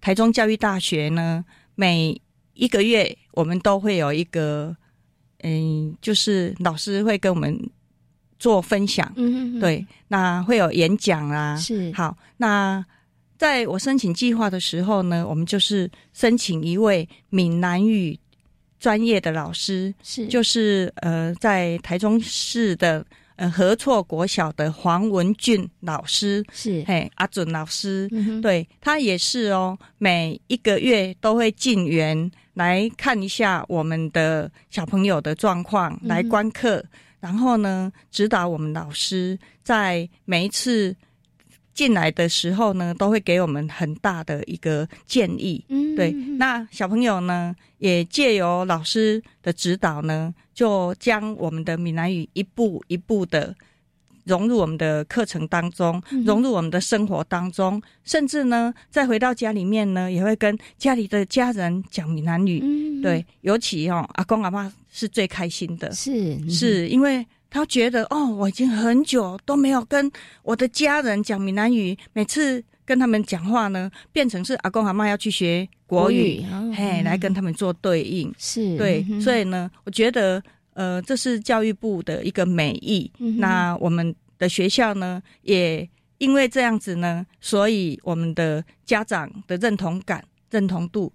[0.01, 1.45] 台中教育大学呢，
[1.75, 2.19] 每
[2.55, 4.75] 一个月我们都会有一个，
[5.43, 7.55] 嗯，就是老师会跟我们
[8.39, 9.59] 做分享，嗯。
[9.59, 11.91] 对，那会有演讲啊，是。
[11.93, 12.83] 好，那
[13.37, 18.19] 在我申请计划的时候呢，我们就是申请一位闽南语。
[18.81, 26.43] 专业的老师是，就是呃，在台中市的呃合错国小的黄文俊老师。
[26.51, 36.83] 是，嘿阿准老师，嗯、对他也是哦，每一个月都会进园来看一下我们的小朋友的状况，嗯、来观课，
[37.19, 40.95] 然后呢指导我们老师在每一次。
[41.73, 45.63] 进来的时候呢，都会给我们很大的一个建议。
[45.69, 46.11] 嗯，对。
[46.37, 53.55] 那小朋友呢，也借由老师的指导呢，就将我们的闽南语一步一步的
[54.25, 62.59] 融入我们的课程当中，嗯、融入我们的生活当中，甚至呢，再回到家里面呢，也会跟家里的家人讲闽南语。
[62.61, 67.25] 嗯，对，尤其哦，阿公阿妈是最开心的，是、嗯、是因为。
[67.51, 70.09] 他觉得哦，我已经很久都没有跟
[70.41, 78.33] 我的家人讲闽南语，每次跟他们讲话呢，变成是阿公阿妈要去学国语，国语哦、嘿，来跟他们做对应。
[78.37, 80.41] 是对，嗯、所以呢，我觉得
[80.73, 83.11] 呃，这是教育部的一个美意。
[83.19, 85.87] 嗯、那我们的学校呢，也
[86.19, 91.11] 因为这样子呢，所以我们的家长的认同感、认同度。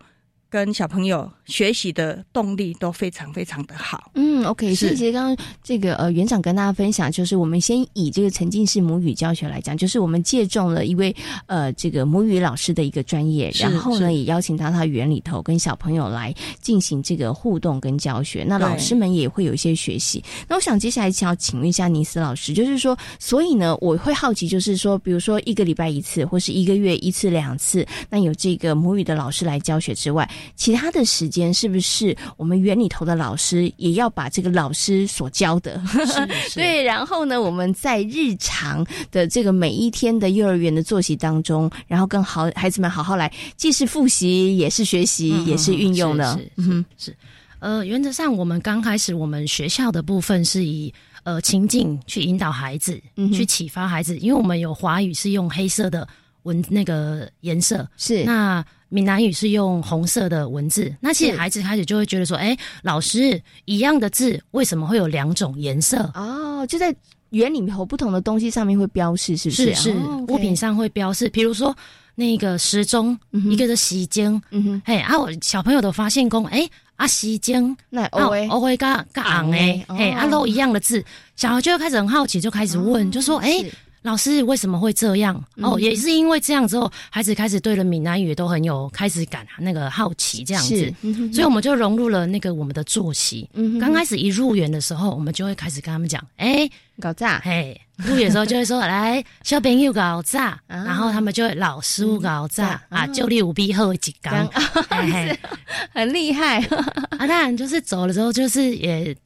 [0.49, 4.11] 跟小朋友学习的动力都非常非常的好。
[4.15, 11.15] 嗯，OK，所以其实刚刚这个呃园长跟大家分享，就是我们先以这个沉浸式母语教学来讲，就是我们借重了一位
[11.47, 18.45] 呃这个母语老师的一个专业，然后呢也邀请到他园里头跟小朋友来进行这个互动跟教学。
[18.47, 20.23] 那老师们也会有一些学习。
[20.49, 30.29] 那我想接下来想要请问一下尼斯老师，就是说，所以呢我会好奇，就是说，比如说一个礼拜一次，或是一个月一次两次，那有这个母语的老师来教学之外。
[30.55, 35.81] 其他的时间是不是我们园里头的老师也要把这个老师所教的
[36.55, 36.83] 对？
[36.83, 46.39] 然后呢，我们在日常的这个每一天的幼儿园的作息当中，然后跟好孩子们好好来，既是复习，也是学习，嗯、也是运用的。
[46.57, 47.17] 是是是,是，
[47.59, 50.93] 呃，原则上我们刚开始我们学校的部分是以
[51.25, 56.07] 呃情境去引导孩子，嗯、去启发孩子，因为我们有华语是用黑色的
[56.43, 58.65] 文那个颜色，是那。
[58.89, 66.11] 闽南语是用红色的文字，那其实孩子开始就会觉得说，哎，老师一样的字为什么会有两种颜色？
[66.15, 66.95] 哦，就在
[67.31, 69.75] 园里头不同的东西上面会标示，是不是？
[69.75, 71.77] 是是，哦、物品上会标示，比如说
[72.15, 83.65] 那个时钟，嗯、一个是洗精，嗯哼，嘿啊，我小朋友都发现讲，哎啊洗精，那欧威欧威嘎嘎昂哎，嘿啊都一样的字，小孩就会开始很好奇，就开始问，哦、就说，哎。
[84.07, 85.35] 老师为什么会这样？
[85.57, 93.51] 哦，嗯、也是因为这样之后，孩子开始对了闽南语都很有开始感，那个好奇这样子，嗯、所以我们就融入了那个我们的作息。
[93.55, 102.81] 嗯，刚开始一入园的时候，我们就会开始跟他们讲，哎，搞炸，嘿，入园的时候就会说，来，小朋友搞炸，然后他们就会老师傅搞炸。
[102.89, 104.49] 啊，就力五 B 后几缸，
[105.93, 106.61] 很厉害。
[107.19, 107.27] 啊。
[107.27, 109.17] 当然就是走了之后，就是也。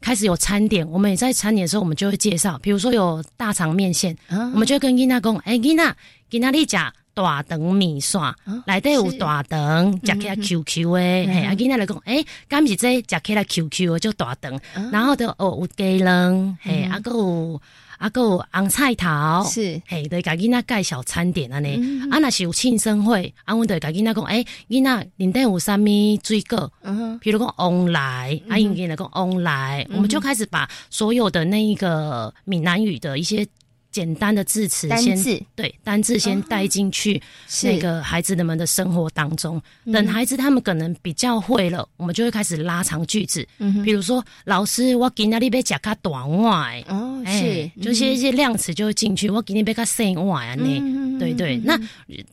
[0.00, 5.96] 开始有餐点，我们也在餐点的时候，我们就会介绍，比如说有大肠面线，我们就跟伊娜讲，哎，囡仔，
[6.30, 6.76] 囡仔你食
[7.22, 8.20] 大肠面线，
[8.66, 14.58] 内底有大肠，食起来 Q Q 的，嘿，啊，囡仔来讲，哎，敢是这食起来 Q Q 的就大肠，
[14.90, 17.60] 然后就哦有鸡卵，嘿，啊个有。
[18.00, 19.06] 啊，个红菜头
[19.44, 25.84] 是，嘿，对，家囡仔介绍餐点安尼，啊，若是有庆生会，啊，阮对家囡仔讲，诶，囡仔恁底有啥物
[26.24, 26.72] 水果？
[26.80, 33.46] 嗯哼，譬如讲翁来，啊，因囡仔讲翁来，我们就开始把所有的那一个闽南语的一些。
[33.90, 37.20] 简单的字词，单字对单字先带进去
[37.62, 39.60] 那个孩子们的生活当中。
[39.92, 43.46] 等孩子他们可能比较会了，我们就会开始拉长句子。
[43.58, 49.28] 嗯，比如说老师，我今天你被夹卡短外哦，是，就是一些量词就会进去。
[49.28, 51.56] 我今天被卡生外啊，那对对。
[51.64, 51.78] 那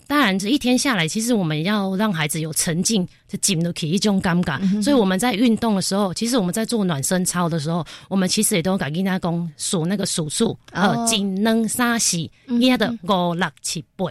[0.06, 3.08] 当然这一天下来，其实我们要让孩子有沉浸。
[3.28, 14.06] 这紧都可以一种尴尬，所以我们在运动的时候，其实我们在做暖身操的时候，我们其实也都给囡仔讲数那个数数，呃，紧能沙洗，捏的五六七八，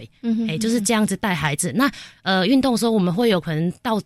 [0.49, 1.73] 哎，就是这样子带孩子。
[1.75, 1.91] 那
[2.23, 4.01] 呃，运动的时候我们会有可能到。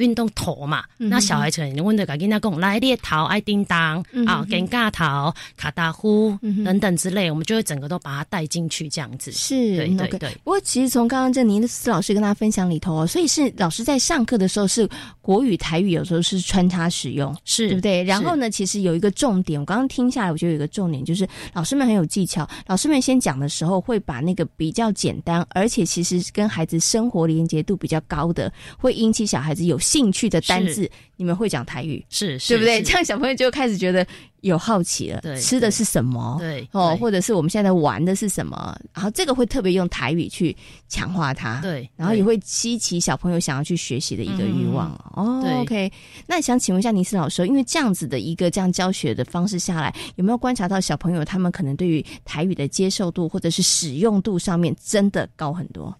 [0.00, 10.30] 运动头嘛，那小孩可能问的，跟他讲来猎头爱叮当啊，跟架头卡达呼等等之类，我们就会整个都把它带进去，这样子是，对对对。
[10.42, 14.88] 不过其实从刚刚这您的思老师跟大家分享里头哦，所以是老师在上课的时候是
[15.20, 18.02] 国语台语有时候是穿插使用，是对不对？
[18.02, 29.78] 然后呢，其实有一个重点，我刚刚听下来，我觉得有一个重点就是老师们很有技巧，老师们先讲的时候会把那个比较简单，而且其实跟孩子生活连接度比较高的，会引起小孩子有。
[29.90, 32.80] 兴趣的单字，你们会讲台语，是对不对？
[32.80, 34.06] 这样小朋友就开始觉得
[34.42, 35.20] 有好奇了。
[35.20, 36.36] 对，吃的是什么？
[36.38, 38.78] 对哦，或者是我们现在玩的是什么？
[38.94, 40.56] 然后这个会特别用台语去
[40.88, 41.60] 强化它。
[41.60, 44.92] 对，然后也会激起小朋友想要去学习的一个欲望。
[45.14, 45.90] 哦，OK。
[46.24, 55.92] 那想请问一下尼斯老师，因为这样子的一个这样教学的方式下来，有没有观察到小朋友他们可能对于台语的接受度或者是使用度上面真的高很多？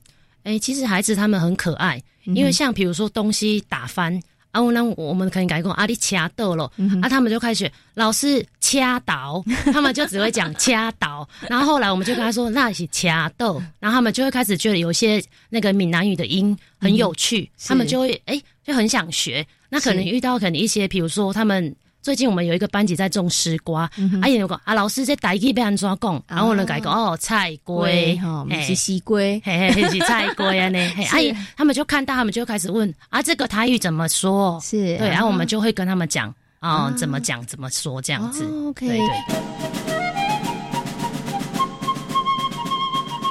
[0.42, 4.20] 哎，其实孩子他们很可爱，因为像比如说东西打翻，
[4.50, 6.64] 啊，我那我们可能改讲啊，你掐到了，
[7.02, 21.74] 啊，他们就开始老师掐倒，他们就只会讲掐倒，然后后来我们就跟他说那是掐豆，然后他们就会开始觉得有些那个闽南语的音很有趣，他们就会哎就很想学，那可能遇到可能一些比如说他们。
[22.02, 23.90] 最近我们有一个班级在种丝瓜，
[24.22, 28.18] 阿姨有个啊老师在台语被安怎讲，然后我们改讲哦菜龟，
[28.66, 30.78] 是西龟， 嘿嘿是菜龟啊呢，
[31.12, 34.58] 阿姨他们就看到他们就开始问啊这个台语怎么说？
[34.62, 36.90] 是对，然后我们就会跟他们讲啊。
[36.96, 38.98] 怎么讲怎么说这样子，OK。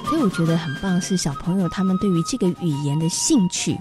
[0.10, 3.78] 所以我觉得很棒是小朋友他们对于这个语言的兴趣。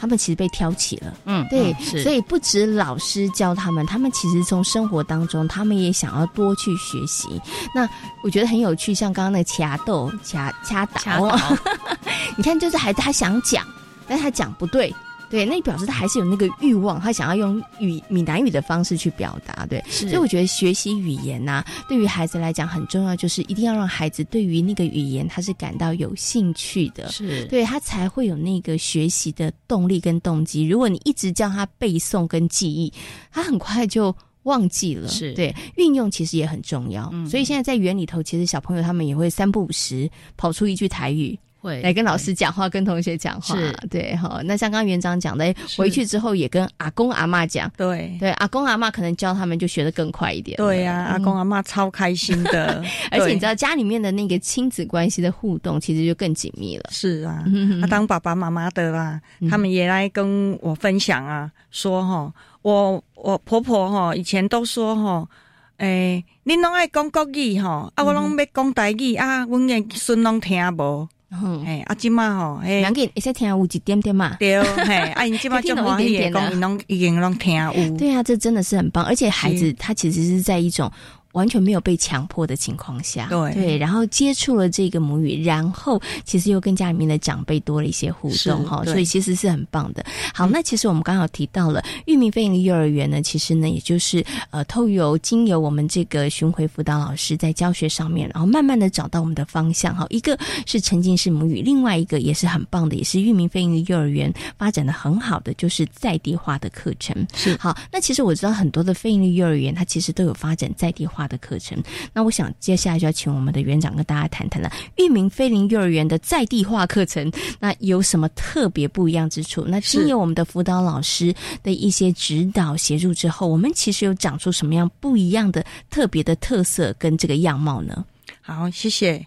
[0.00, 7.28] 他们其实被挑起了，嗯，对，所以不止老师教他们，他们其实从生活当中，他们也想要多去学习。
[7.74, 7.86] 那
[8.22, 11.38] 我觉得很有趣，像刚刚那个掐豆、掐掐倒，
[12.34, 13.62] 你看，就是孩子他想讲，
[14.08, 14.94] 但他讲不对。
[15.30, 19.64] 对，那表示他还是有那个欲望，他想要用语闽南语的方式去表达。
[19.64, 30.66] 对，所以我觉得学习语言呐，对于孩子来讲很重要，就是一定要让孩子对于那个语言他是感到有兴趣的，是对他才会有那个学习的动力跟动机。
[30.66, 32.92] 如果你一直叫他背诵跟记忆，
[33.30, 35.06] 他很快就忘记了。
[35.08, 37.08] 是对，运用其实也很重要。
[37.28, 41.38] 所以现在在园里头，其实小朋友他们也会三不五时跑出一句台语。
[41.60, 43.54] 会来跟老师讲话，跟同学讲话，
[43.90, 44.40] 对哈。
[44.44, 48.16] 那像刚刚园长讲的，回去之后也跟阿公阿妈讲，对。
[48.18, 50.56] 对，阿公阿妈可能教他们就学得更快一点。
[50.56, 52.82] 对呀，阿公阿妈超开心的，
[53.12, 56.84] 而且你知道家里面的那个亲子关系的互动，其实就更紧密了。
[56.90, 57.44] 是啊，
[57.82, 62.32] 啊，当爸爸妈妈的啦，他们也来跟我分享啊，说哈，
[62.62, 65.28] 我我婆婆哈以前都说哈，
[65.76, 71.08] 诶，恁拢爱讲国语哈，啊，我拢要讲台语啊，阮嘅孙拢听无。
[71.30, 80.90] 嘿，阿金嘛吼，哎，两个一些听有一点点嘛，对，嘿，阿姨金嘛就欢喜讲，伊拢已经拢听有，对啊，这真的是很棒，而且孩子他其实是在一种。
[81.32, 90.04] 完全没有被强迫的情况下，对对，然后接触了这个母语，然后其实又跟家里面的长辈多了一些互动哈，所以其实是很棒的。
[90.34, 100.06] 好，那其实我们刚好提到了玉明飞营幼儿园呢，其实呢，也就是呃，透由经由我们这个巡回辅导老师在教学上面，然后慢慢的找到我们的方向哈。
[100.10, 107.16] 一个是沉浸式母语，另外一个也是很棒的，也是玉明飞营幼儿园发展的很好的，就是在地化的课程。
[107.34, 111.19] 是好，那其实我知道很多的非营利幼儿园，它其实都有发展在地化。
[111.20, 111.76] 化的课程。
[112.14, 119.64] 那我想接下来就要请我们的园长跟大家谈谈了，域名飞林幼儿园的在地化课程，那有什么特别不一样之处？
[119.66, 128.04] 那经由我们的辅导老师的一些指导协助之后，我们其实有长出什么样不一样的特别的特色跟这个样貌呢？
[128.40, 129.24] 好，谢谢。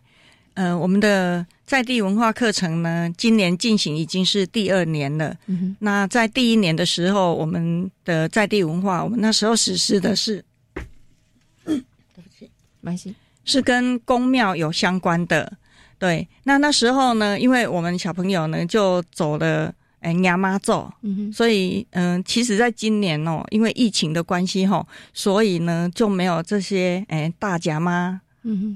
[0.56, 5.36] 呃，我们的在地文化课程呢，今年进行已经是第二年了。
[5.48, 10.46] 嗯、那在第一年的时候，我们的在地文化，我们那时候实施的是，
[12.84, 13.16] 起，没关系，
[13.46, 15.58] 是跟宫庙有相关的。
[15.98, 19.74] 对，那那时候呢，因为我们小朋友呢就走了。
[20.04, 20.92] 哎，娘妈咒，
[21.32, 28.20] 所以嗯，其实在今年哦，因为疫情的关系哈，所以呢就没有这些哎大甲妈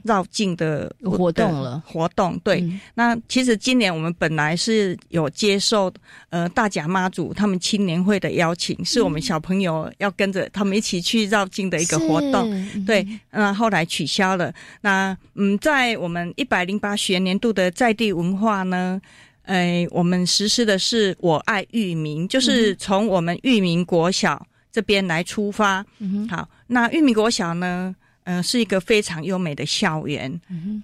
[0.04, 1.82] 绕境的活动了。
[1.86, 2.64] 活动对，
[2.96, 5.92] 那其实今年我们本来是有接受
[6.30, 12.50] 呃大甲妈祖他们青年会的邀请，是我们小朋友要跟着他们一起去绕境的一个活动。
[12.86, 14.54] 对，那后来取消了。
[14.82, 19.02] 那嗯，在我们一百零八学年度的在地文化呢。
[19.44, 25.86] 哎，我们实施的是“我爱域名”，就是从我们域名国小这边来出发。
[26.00, 27.96] 嗯好，那域名国小呢，
[28.28, 30.30] 嗯，是一个非常优美的校园。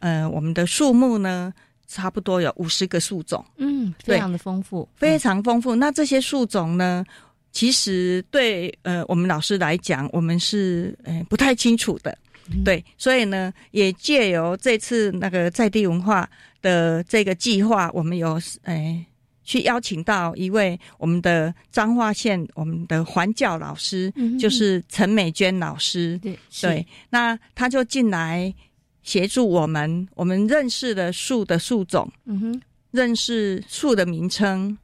[0.01, 1.53] 嗯，我们的树木呢，
[1.87, 3.45] 差不多有五十个树种。
[3.57, 5.75] 嗯，非常的丰富，非常丰富。
[5.75, 7.05] 那这些树种呢，
[7.51, 12.17] 其实对呃我们老师来讲，我们是呃不太清楚的。
[12.65, 16.29] 对，所以呢，也借由这次那个在地文化。
[16.63, 19.05] 的这个计划，我们有诶
[19.43, 26.17] 去邀请到一位我们的彰化县我们的环教老师，就是陈美娟老师。
[26.19, 28.53] 对，对，那他就进来
[29.01, 34.77] 协助我们，我们认识了树的树种，嗯哼，认识树的名称，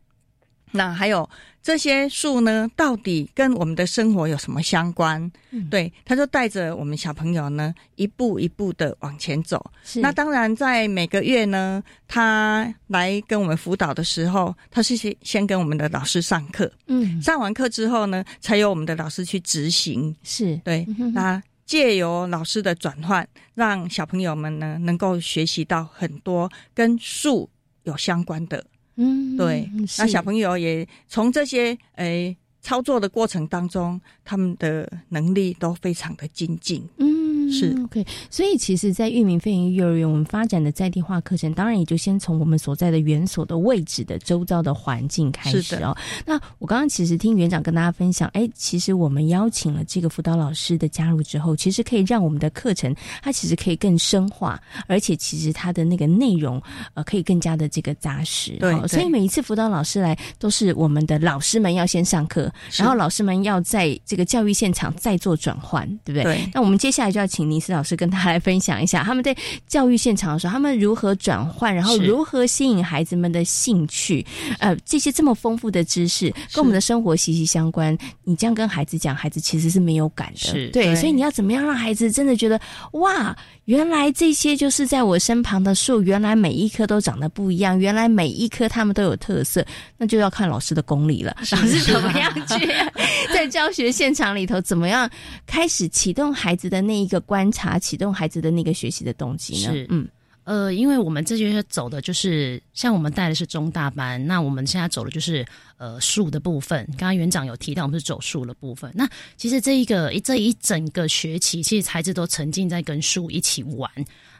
[0.71, 1.29] 那还有。
[1.61, 5.29] 这些树呢，到底跟我们的生活有什么相关？
[5.69, 9.71] 对，他就带着我们小朋友呢，一步一步的往前走。
[9.95, 16.71] 那当然，在每个月呢，他来跟我们辅导的时候，他是先先跟我们的老师上课。
[16.87, 20.15] 嗯，上完课之后呢，才由我们的老师去执行。
[20.23, 27.49] 是对，那借由老师的转换，让小朋友们呢，能够学习到很多跟树
[27.83, 28.63] 有相关的。
[28.99, 36.87] 嗯，对，那小朋友也从这些诶操作的过程当中，他们的能力都非常的精进。
[36.97, 37.28] 嗯。
[37.51, 45.95] 是 OK，所以其实，在育民飞行幼儿园，我们发展的在地化课程，当然也就先从我们所在的园所的位置的周遭的环境开始哦。
[46.25, 56.61] 那我刚刚其实听园长跟大家分享，哎，其实我们邀请了这个辅导老师的加入之后，其实可以让我们的课程它其实可以更深化，而且其实它的那个内容
[56.93, 58.51] 呃可以更加的这个扎实。
[58.59, 66.23] 对，所以每一次辅导老师来，都是我们的老师们要先上课，然后老师们要在这个教育现场再做转换，对不对？
[66.23, 66.49] 对。
[66.53, 67.38] 那我们接下来就要请。
[67.39, 69.33] 请尼斯老师跟他来分享一下，他们在
[69.65, 74.25] 教育现场的时候，他们如何转换，然后如何吸引孩子们的兴趣？
[74.59, 77.97] 呃，这些这么丰富的知识，跟我们的生活息息相关。
[78.25, 80.93] 你这样跟孩子讲，孩子其实是没有感的，对。
[80.97, 82.59] 所以你要怎么样让孩子真的觉得
[82.91, 83.33] 哇，
[83.63, 89.65] 原来这些就是在我身旁的树，原来每一棵都长得不一样，原来每一棵他们都有特色，
[89.97, 91.37] 那就要看老师的功力了。
[91.51, 92.67] 老师怎么样去
[93.33, 95.09] 在教学现场里头，怎么样
[95.47, 97.23] 开始启动孩子的那一个。
[97.29, 99.71] 观察启动孩子的那个学习的动机呢？
[99.71, 100.09] 是，嗯，
[100.45, 105.45] 呃，因为我们这些走的就是像我们带的是中大班，那我们现在走的就是
[105.77, 106.83] 呃数的部分。
[106.97, 108.91] 刚刚园长有提到，我们是走数的部分。
[108.95, 109.07] 那
[109.37, 113.91] 其实这一个这一整个学期，其实孩子都沉浸在跟数一起玩。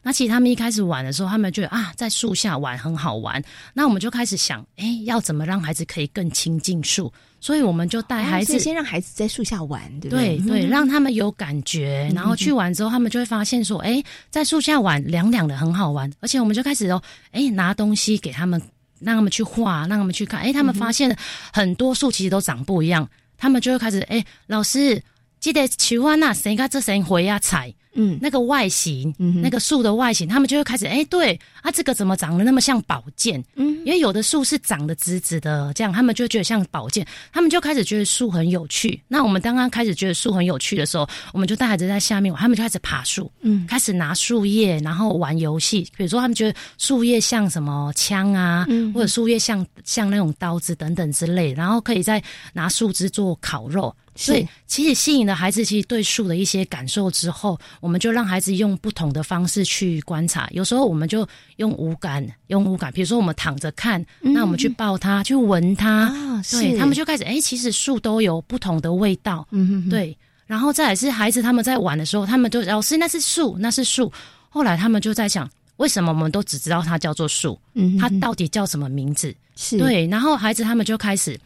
[0.01, 3.43] 那其实他们一开始玩的时候，他们觉得啊，在树下玩很好玩。
[3.73, 7.11] 那我们就开始想，哎，要怎么让孩子可以更亲近树？
[7.41, 10.37] 所以我们就带孩子先让孩子在树下玩，对不对？
[10.39, 16.11] 对对，让他们有感觉，然后去玩之后，他们就会发现说，哎，在树下玩凉凉的很好玩。
[16.19, 18.61] 而且我们就开始哦，哎，拿东西给他们，
[18.99, 20.41] 让他们去画，让他们去看。
[20.41, 21.15] 哎，他们发现
[21.53, 25.01] 很多树其实都长不一样，他们就会开始哎，老师
[25.39, 27.73] 记得去玩那谁看这谁回呀采。
[28.01, 33.43] 嗯，那个外形，那个树的外形，他们就会开始，哎，对啊，这个怎么长得那么像宝剑？
[33.55, 39.01] 嗯，因为有的树是长得直直的，这样他们就觉得像宝剑，他们就开始觉得树很有趣。
[39.09, 45.85] 那我们刚刚开始觉得树很有趣的时候，我们就带孩子在下面，他们就开始爬树，嗯，开始拿树叶，然后玩游戏。
[45.97, 52.23] 比如说，他们觉得树叶像什么枪啊，嗯或者树叶像像那种刀子等等之类，然后可以再
[52.53, 53.93] 拿树枝做烤肉。
[54.19, 60.45] 所以，其实吸引了孩子，其实对树的一些感受之后，我们就让孩子用不同的方式去观察。
[60.51, 66.11] 有时候，我们就用五感，用五感，比如说我们躺着看，那我们去抱它，去闻它，
[66.51, 70.17] 对他们就开始，哎，其实树都有不同的味道，嗯，对。
[70.45, 74.11] 然后再来是孩子他们在玩的时候，他们就老师那是树，那是树。
[74.49, 77.57] 后来他们就在想，为什么我们都只知道它叫做树？
[77.73, 79.33] 嗯，它到底叫什么名字？
[79.55, 80.05] 是对。
[80.07, 81.39] 然后孩子他们就开始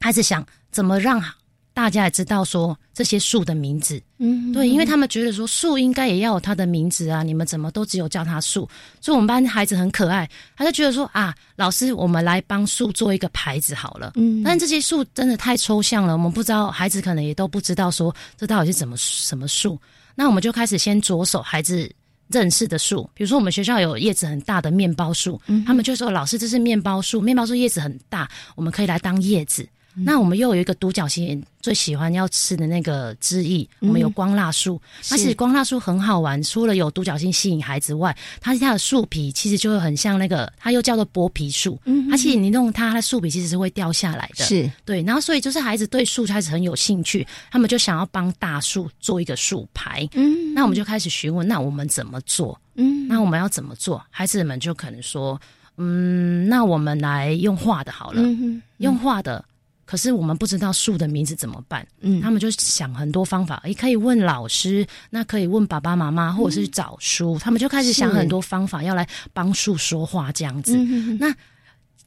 [0.00, 1.22] 开始想怎么让。
[1.74, 8.68] 大家也知道说这些树的名字，嗯，对，因为他们觉得说树应该也要有它的名字啊，你们怎么都只有叫它树？
[9.00, 14.12] 所以我们班孩子很可爱，他就觉得说啊，老师，我们来帮树做一个牌子好了。
[14.16, 19.78] 嗯，但这些树真的太抽象了，我们不知道，孩子可能也都不知道说这到底是怎么什么树。
[20.14, 21.90] 那我们就开始先着手孩子
[22.28, 29.66] 认识的树，比如说我们学校有叶子很大的面包树，他们就说老师这是面包树，面包树叶子很大，我们可以来当叶子。
[29.94, 34.80] 那我们又有一个独角仙最喜欢要吃的那个枝叶，我们有光蜡树。
[35.02, 41.78] 其实光蜡树很好玩，除了有独角仙吸引孩子外，它它的树皮其实就会很像那个，它又叫做剥皮树。
[41.84, 44.44] 嗯，它其实你弄它，它树皮其实是会掉下来的。
[44.44, 50.08] 是对，然后所以就是孩子对树开始很有兴趣，他们就想要帮大树做一个树牌。
[50.14, 52.58] 嗯，那我们就开始询问，那我们怎么做？
[52.76, 54.02] 嗯，那我们要怎么做？
[54.10, 55.38] 孩子们就可能说，
[55.76, 58.22] 嗯，那我们来用画的好了，
[58.78, 59.44] 用画的。
[59.92, 61.86] 可是我们不知道树的名字怎么办？
[62.00, 67.38] 嗯，他们就想很多方法，也可以问老师，那可以问爸爸妈妈，或者是找书。
[67.38, 70.74] 他们就开始想很多方法，要来帮树说话这样子。
[71.20, 71.30] 那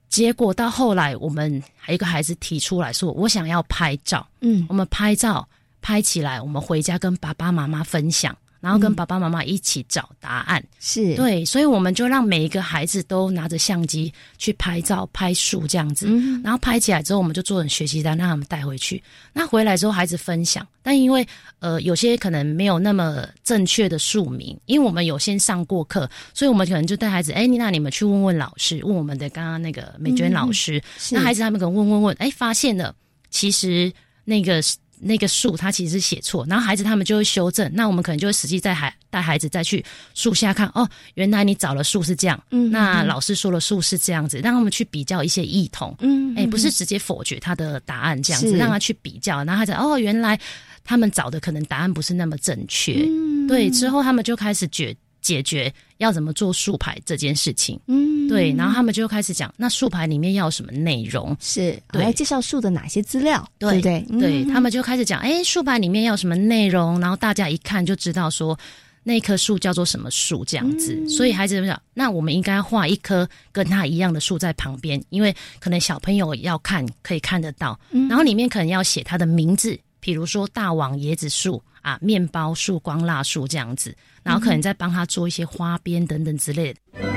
[0.10, 5.48] 结果到后来，我们还有一个孩子提出来说：“我想要拍照。”嗯，我们拍照
[5.80, 8.36] 拍起来，我们回家跟爸爸妈妈分享。
[8.66, 16.08] 然后跟爸爸妈妈一起找答案，是对，所以我们就让每一个孩子都拿着相机去拍照、拍树这样子。
[16.44, 19.04] 然后拍起来之后，我们就做成学习单，让他们带回去。
[19.34, 21.24] 那回来之后，孩子分享，但因为
[21.60, 30.82] 呃有些可能没有那么正确的树名，因为我们有先上过课，所以我们可能就带孩子，哎，那你们去问问老师，问我们的刚刚那个美娟老师。
[31.12, 32.96] 那孩子他们可能问问问，哎，发现了
[33.30, 33.94] 其实
[34.24, 34.60] 那个。
[35.00, 37.70] 那个数，它其实是写错，然后孩子他们就会修正。
[37.74, 39.84] 那我们可能就会实际在孩带孩子再去
[40.14, 50.40] 树下看，哦，原来你找了数是这样，嗯，那老师说了数是这样子，让他们去比较一些异同，嗯，哎，不是直接否决他的答案这样子，让他去比较，然后他才哦，原来
[50.84, 53.06] 他们找的可能答案不是那么正确，
[53.48, 54.96] 对，之后他们就开始决。
[55.26, 61.36] 解决要怎么做竖排这件事情，嗯，对，然后他们就开始讲，那竖排里面要什么内容？
[61.40, 63.44] 是，我要介绍树的哪些资料？
[63.58, 67.00] 对对对，他们就开始讲，哎，竖排里面要什么内容？
[67.00, 68.56] 然后大家一看就知道说，
[69.02, 71.10] 那棵树叫做什么树这样子。
[71.10, 81.60] 所以孩子们讲，那我们应该画一棵跟它一样的树在旁边，因为可能小朋友要看可以看得到，然后里面可能要写它的名字，比如说大王椰子树。
[81.86, 87.15] 啊，面包树、光蜡树这样子，然后可能再帮他做一些花边等等之类的。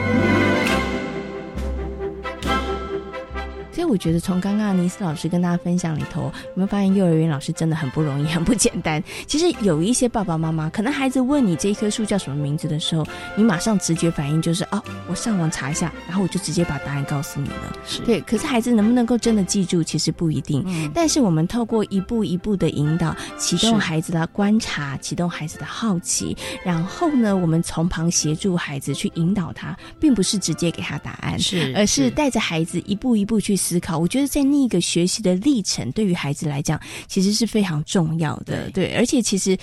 [3.78, 9.00] 所以我觉得，从刚刚尼斯老师跟大家分享里头，有没有发现幼儿园老师真的很不容易，很不简单？
[9.28, 13.06] 其实有一些爸爸妈妈，可能孩子问你这一棵树叫什么名字的时候，
[13.36, 17.76] 你马上直觉反应就是哦，我上网查一下，然后我就直接把答案告诉你了。
[17.86, 20.60] 是对，可是孩子能不能够真的记住，其实不一定。
[20.66, 20.90] 嗯。
[20.92, 33.56] 但是我们透过一步一步的引导，启动孩子的观察，启动孩子的好奇，然后呢，我们从旁协助孩子去引导他，并不是直接给他答案，是，而是带着孩子一步一步去。
[33.68, 38.70] 思考，我觉得在那个学习的历程，对于孩子来讲，其实是非常重要的。
[38.70, 39.56] 对，而且其实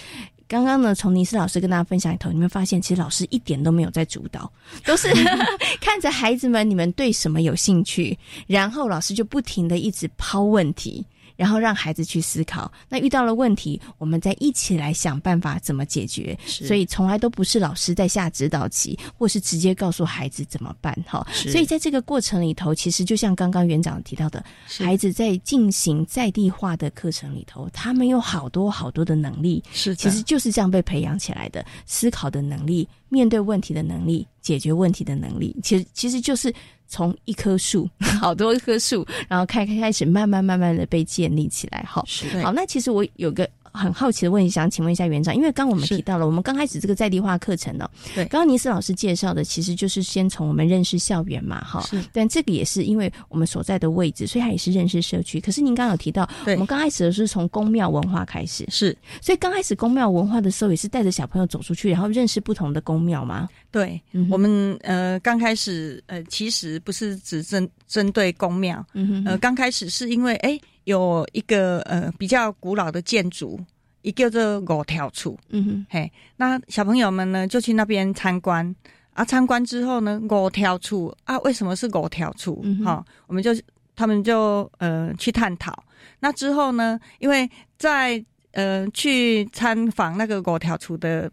[0.47, 4.51] 刚刚呢，从尼斯老师跟大家分享里头，你们发现，其实老师一点都没有在主导，
[4.85, 5.07] 都是
[5.81, 11.03] 看着孩子们，你们对什么有兴趣，然后老师就不停的一直抛问题。
[11.35, 16.37] 然后让孩子去思考，那遇到了问题，我们再一起来想办法怎么解决。
[16.45, 20.95] 所以从来都不是老师在下指导棋，或是直接告诉孩子怎么办。
[21.07, 24.43] 哈，所以在这个过程里头，其实就像刚刚园长提到的，
[24.79, 36.53] 孩子在进行在地化的课程里头，他们有好多好多的能力，是其实就是这样被培养起来的，思考的能力、面对问题的能力、解决问题的能力，其实其实就是。
[36.87, 37.89] 从一棵树，
[38.21, 42.03] 好多棵树，然后开开开始慢慢慢慢的被建立起来，哈。
[42.43, 43.49] 好，那其实我有个。
[43.75, 55.41] 很好奇的问题，想请问一下园长，因为刚我们提到了，我们刚开始这个在地化课程呢，对，刚刚尼斯老师介绍的，其实就是先从我们认识校园嘛，哈，是，但这个也是因为我们所在的位置，所以它也是认识社区。
[55.41, 63.49] 可是您刚刚有提到，我们刚开始的是从宫庙文化开始，是，所以刚开始宫庙文化的时候，也是带着小朋友走出去，然后认识不同的宫庙吗？
[63.71, 73.59] 对，我们呃刚开始呃其实不是只针针对宫庙，嗯呃刚开始是因为哎有一个呃比较古老的建筑。
[74.01, 78.75] 一叫做五条厝，嗯哼，嘿，那小朋友们呢就去那边参观
[79.15, 82.61] 啊，参观之后呢，五条厝啊，为什么是五条厝？
[82.83, 83.49] 哈，我们就
[83.95, 85.73] 他们就呃去探讨。
[86.19, 91.27] 那之后呢，因为在呃去参访那个五条处的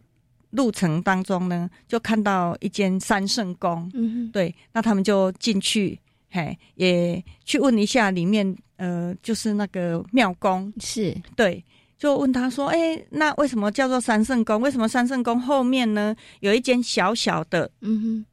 [0.49, 6.01] 路程当中呢，就看到一间三圣宫，嗯，对，那他们就进去，
[6.31, 11.65] 嘿，也去问一下里面，呃，就是那个庙公，是对，
[11.97, 14.61] 就问他说，哎，那为什么叫做三圣宫？
[14.61, 18.27] 为什么三圣宫后面呢有一间小小的，嗯哼，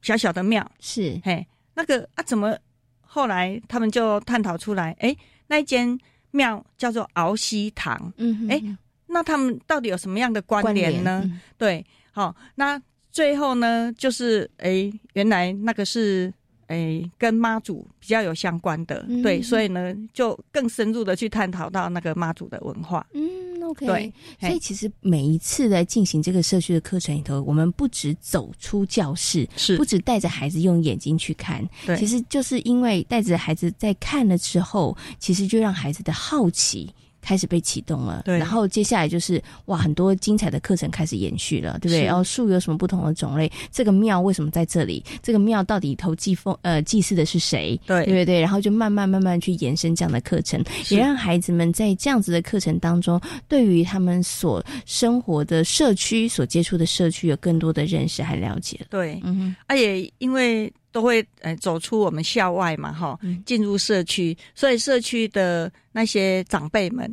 [0.00, 0.66] 小小的庙？
[0.80, 2.56] 是，嘿，那个啊，怎么
[3.00, 5.14] 后来他们就探讨出来，哎，
[5.48, 5.98] 那一间。
[6.34, 8.76] 庙叫做鳌溪堂，嗯哼，哎，
[9.06, 11.30] 那他们到底有什么样的关联呢？
[11.58, 12.80] 对，好，那
[13.10, 16.32] 最后呢，就是哎，原来那个是
[16.72, 23.30] 哎跟妈祖比较有相关的，对，所以呢，就更深入的去探讨到那个妈祖的文化，嗯。
[23.78, 36.92] 对，所以其实每一次在进行这个社区的课程里头，我们不止走出教室，是不止带着孩子用眼睛去看，对，其实就是因为带着孩子在看了之后，其实就让孩子的好奇。
[37.22, 42.04] 开始被启动了，对，然后接下来就是哇，很多精彩的课程开始延续了，对不对？
[42.04, 43.50] 然后树有什么不同的种类？
[43.70, 45.02] 这个庙为什么在这里？
[45.22, 47.80] 这个庙到底投祭奉呃祭祀的是谁？
[47.86, 48.40] 对，对不对？
[48.40, 58.80] 然后就慢慢慢慢去延伸这样的课程，也让孩子们在这样子的课程当中，对于他们所生活的社区、所接触的社区有更多的认识和了解。
[58.90, 60.72] 对，嗯哼，啊也因为。
[60.92, 67.10] 都会呃走出我们校外嘛，哈，进入社区，所以社区的那些长辈们，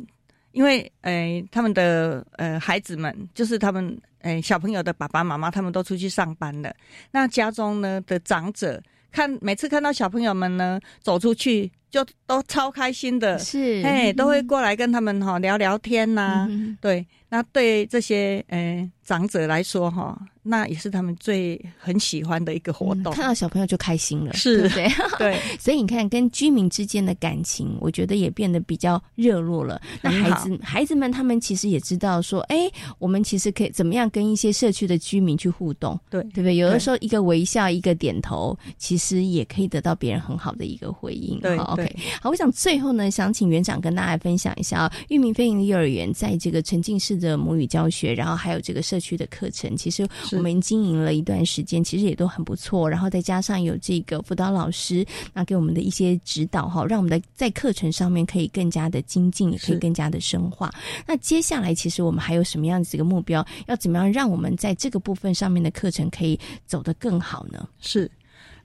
[0.52, 6.72] 因为呃他们的呃孩子们，就是他们呃小朋友的爸爸妈妈，他们都出去上班了，
[7.10, 16.46] 那家中呢的长者看每次看到小朋友们呢走出去，就都超开心的，是，哎，都会过来跟他们哈聊聊天呐，
[16.80, 20.16] 对，那对这些呃长者来说哈。
[20.42, 24.88] 那也是他们最很喜欢的一个活动，看到小朋友就开心了，是，对
[25.18, 25.38] 对。
[25.58, 29.80] 所以你看，跟居民之间的感情，我觉得也变得比较热络了。
[30.00, 36.56] 那孩子孩子们他们其实也知道说，哎，我们其实可以怎么样跟一些社区的居民去互动，对对不对？
[36.56, 41.38] 有的时候一个微笑，一个点头，其实也可以得到别人很好的一个回应。
[41.40, 41.94] 对，OK。
[42.20, 50.06] 好，我想最后呢，想请园长跟大家分享一下啊玉明飞行幼儿园在这个沉浸式的母语教学，然后还有这个社区的课程，其实
[50.40, 51.10] 我们经营了。
[51.10, 60.72] 一段时间其实也都很不错，然后再加上有这个辅导老师那给我们的一些指导哈，让我们的在课程上面可以更加的精进，也可以更加的深化。
[61.06, 63.46] 那接下来其实我们还有什么样子一个目标？
[63.66, 67.68] 要怎么样让我们在这个部分上面的课程可以走得更好呢？
[67.80, 68.10] 是，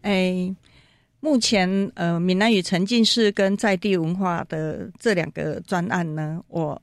[0.01, 0.55] 哎，
[1.19, 6.81] 目前呃，闽南语沉浸式跟在地文化的这两个专案呢，我。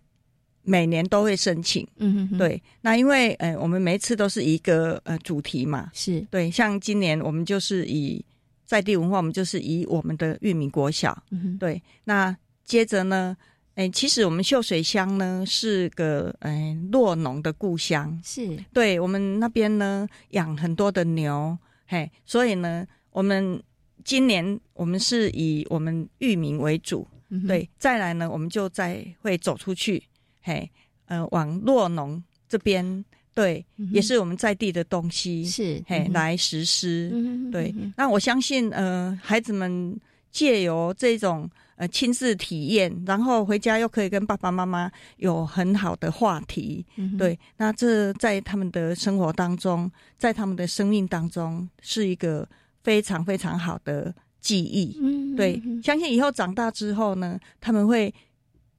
[0.65, 6.21] 每年都会申请，嗯哼，对，那因为呃，我们每一次都是一个呃主题嘛，是。
[6.31, 8.25] 对，像今年我们就是以
[8.65, 13.37] 在地文化，我们就是以我们的玉米国小，嗯哼，对，那接着呢，
[13.75, 18.57] 哎，其实我们秀水乡呢是个哎洛农的故乡，是。
[18.73, 21.59] 对我们那边呢养很多的牛，
[21.89, 23.61] 嘿，所以呢，我们
[24.05, 27.07] 今年我们是以我们域名为主，
[27.49, 30.01] 对，再来呢，我们就再会走出去。
[30.43, 30.71] 嘿，
[31.07, 37.11] 呃，往洛农这边，对，也是我们在地的东西，是嘿来实施，
[37.51, 37.75] 对。
[37.97, 39.99] 那我相信，呃，孩子们
[40.31, 46.85] 借由这种呃亲自体验，然后回家又可以跟爸爸妈妈有很好的话题，
[47.17, 47.39] 对。
[47.57, 52.47] 那这在他们的生活当中，在他们的生命当中，是一个
[52.83, 55.63] 非常非常好的记忆，嗯，对。
[55.83, 58.13] 相信以后长大之后呢，他们会。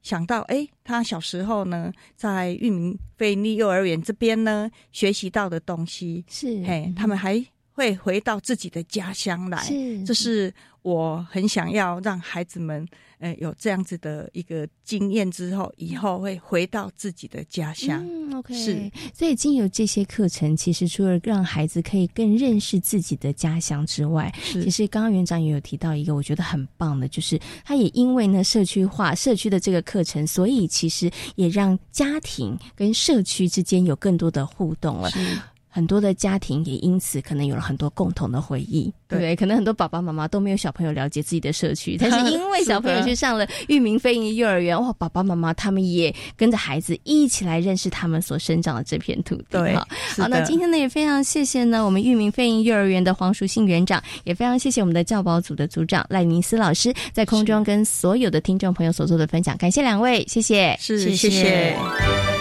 [0.04, 12.88] 想到，哎，他小时候呢，在玉明菲利幼儿园这边呢，学习到的东西是，嘿，他们还会回到自己的家乡来，是，这是我很想要让孩子们。
[13.24, 18.06] 呃，有这样子的一个经验之后，以后会回到自己的家乡。
[18.06, 18.92] 嗯，OK，是。
[19.14, 35.10] 所以，经由这些课程，其实除了让孩子可以更认识自己的家乡之外，其实刚刚园长也有提到一个我觉得很棒的，就是他也因为呢社区化、社区的这个课程，所以其实也让家庭跟社区之间有更多的互动了。
[35.76, 39.36] 很多的家庭也因此可能有了很多共同的回忆，对不对？
[39.36, 49.46] 可能很多爸爸妈妈都没有小朋友了解自己的 社区，但是因为小朋友去上了域名飞鹰幼儿园，哇，爸爸妈妈他们也跟着孩子一起来认识他们所生长的这片土地。
[49.50, 49.88] 对，好，
[50.28, 62.33] 那今天呢也非常谢谢呢我们域名飞鹰幼儿园的黄淑信园长，也非常谢谢我们的教保组的组长赖明思老师在空中跟所有的听众朋友所做的分享，感谢两位，谢谢，是谢谢。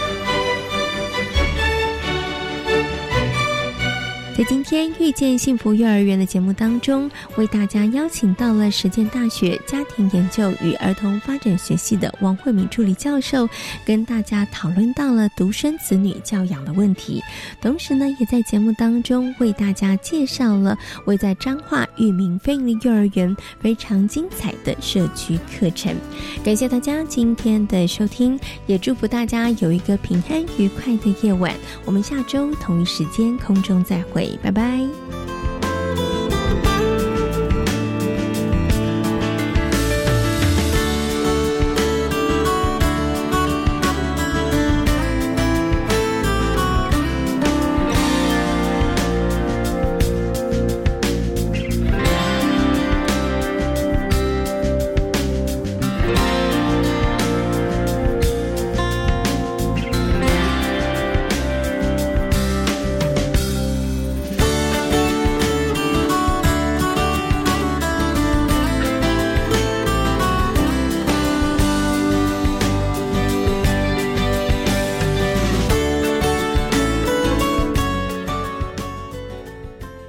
[4.42, 13.48] 在今天遇见幸福幼儿园的节目当中，为大家邀请到了实践大学家庭研究与儿童发展学系的王慧敏助理教授，
[13.86, 17.22] 跟大家讨论到了独生子女教养的问题。
[17.60, 25.94] 同时呢，也在节目当中为大家介绍了位在彰化裕民飞利幼儿园非常精彩的社区课程。
[26.42, 28.36] 感谢大家今天的收听，
[28.66, 31.54] 也祝福大家有一个平安愉快的夜晚。
[31.84, 35.21] 我们下周同一时间空中再会，拜拜。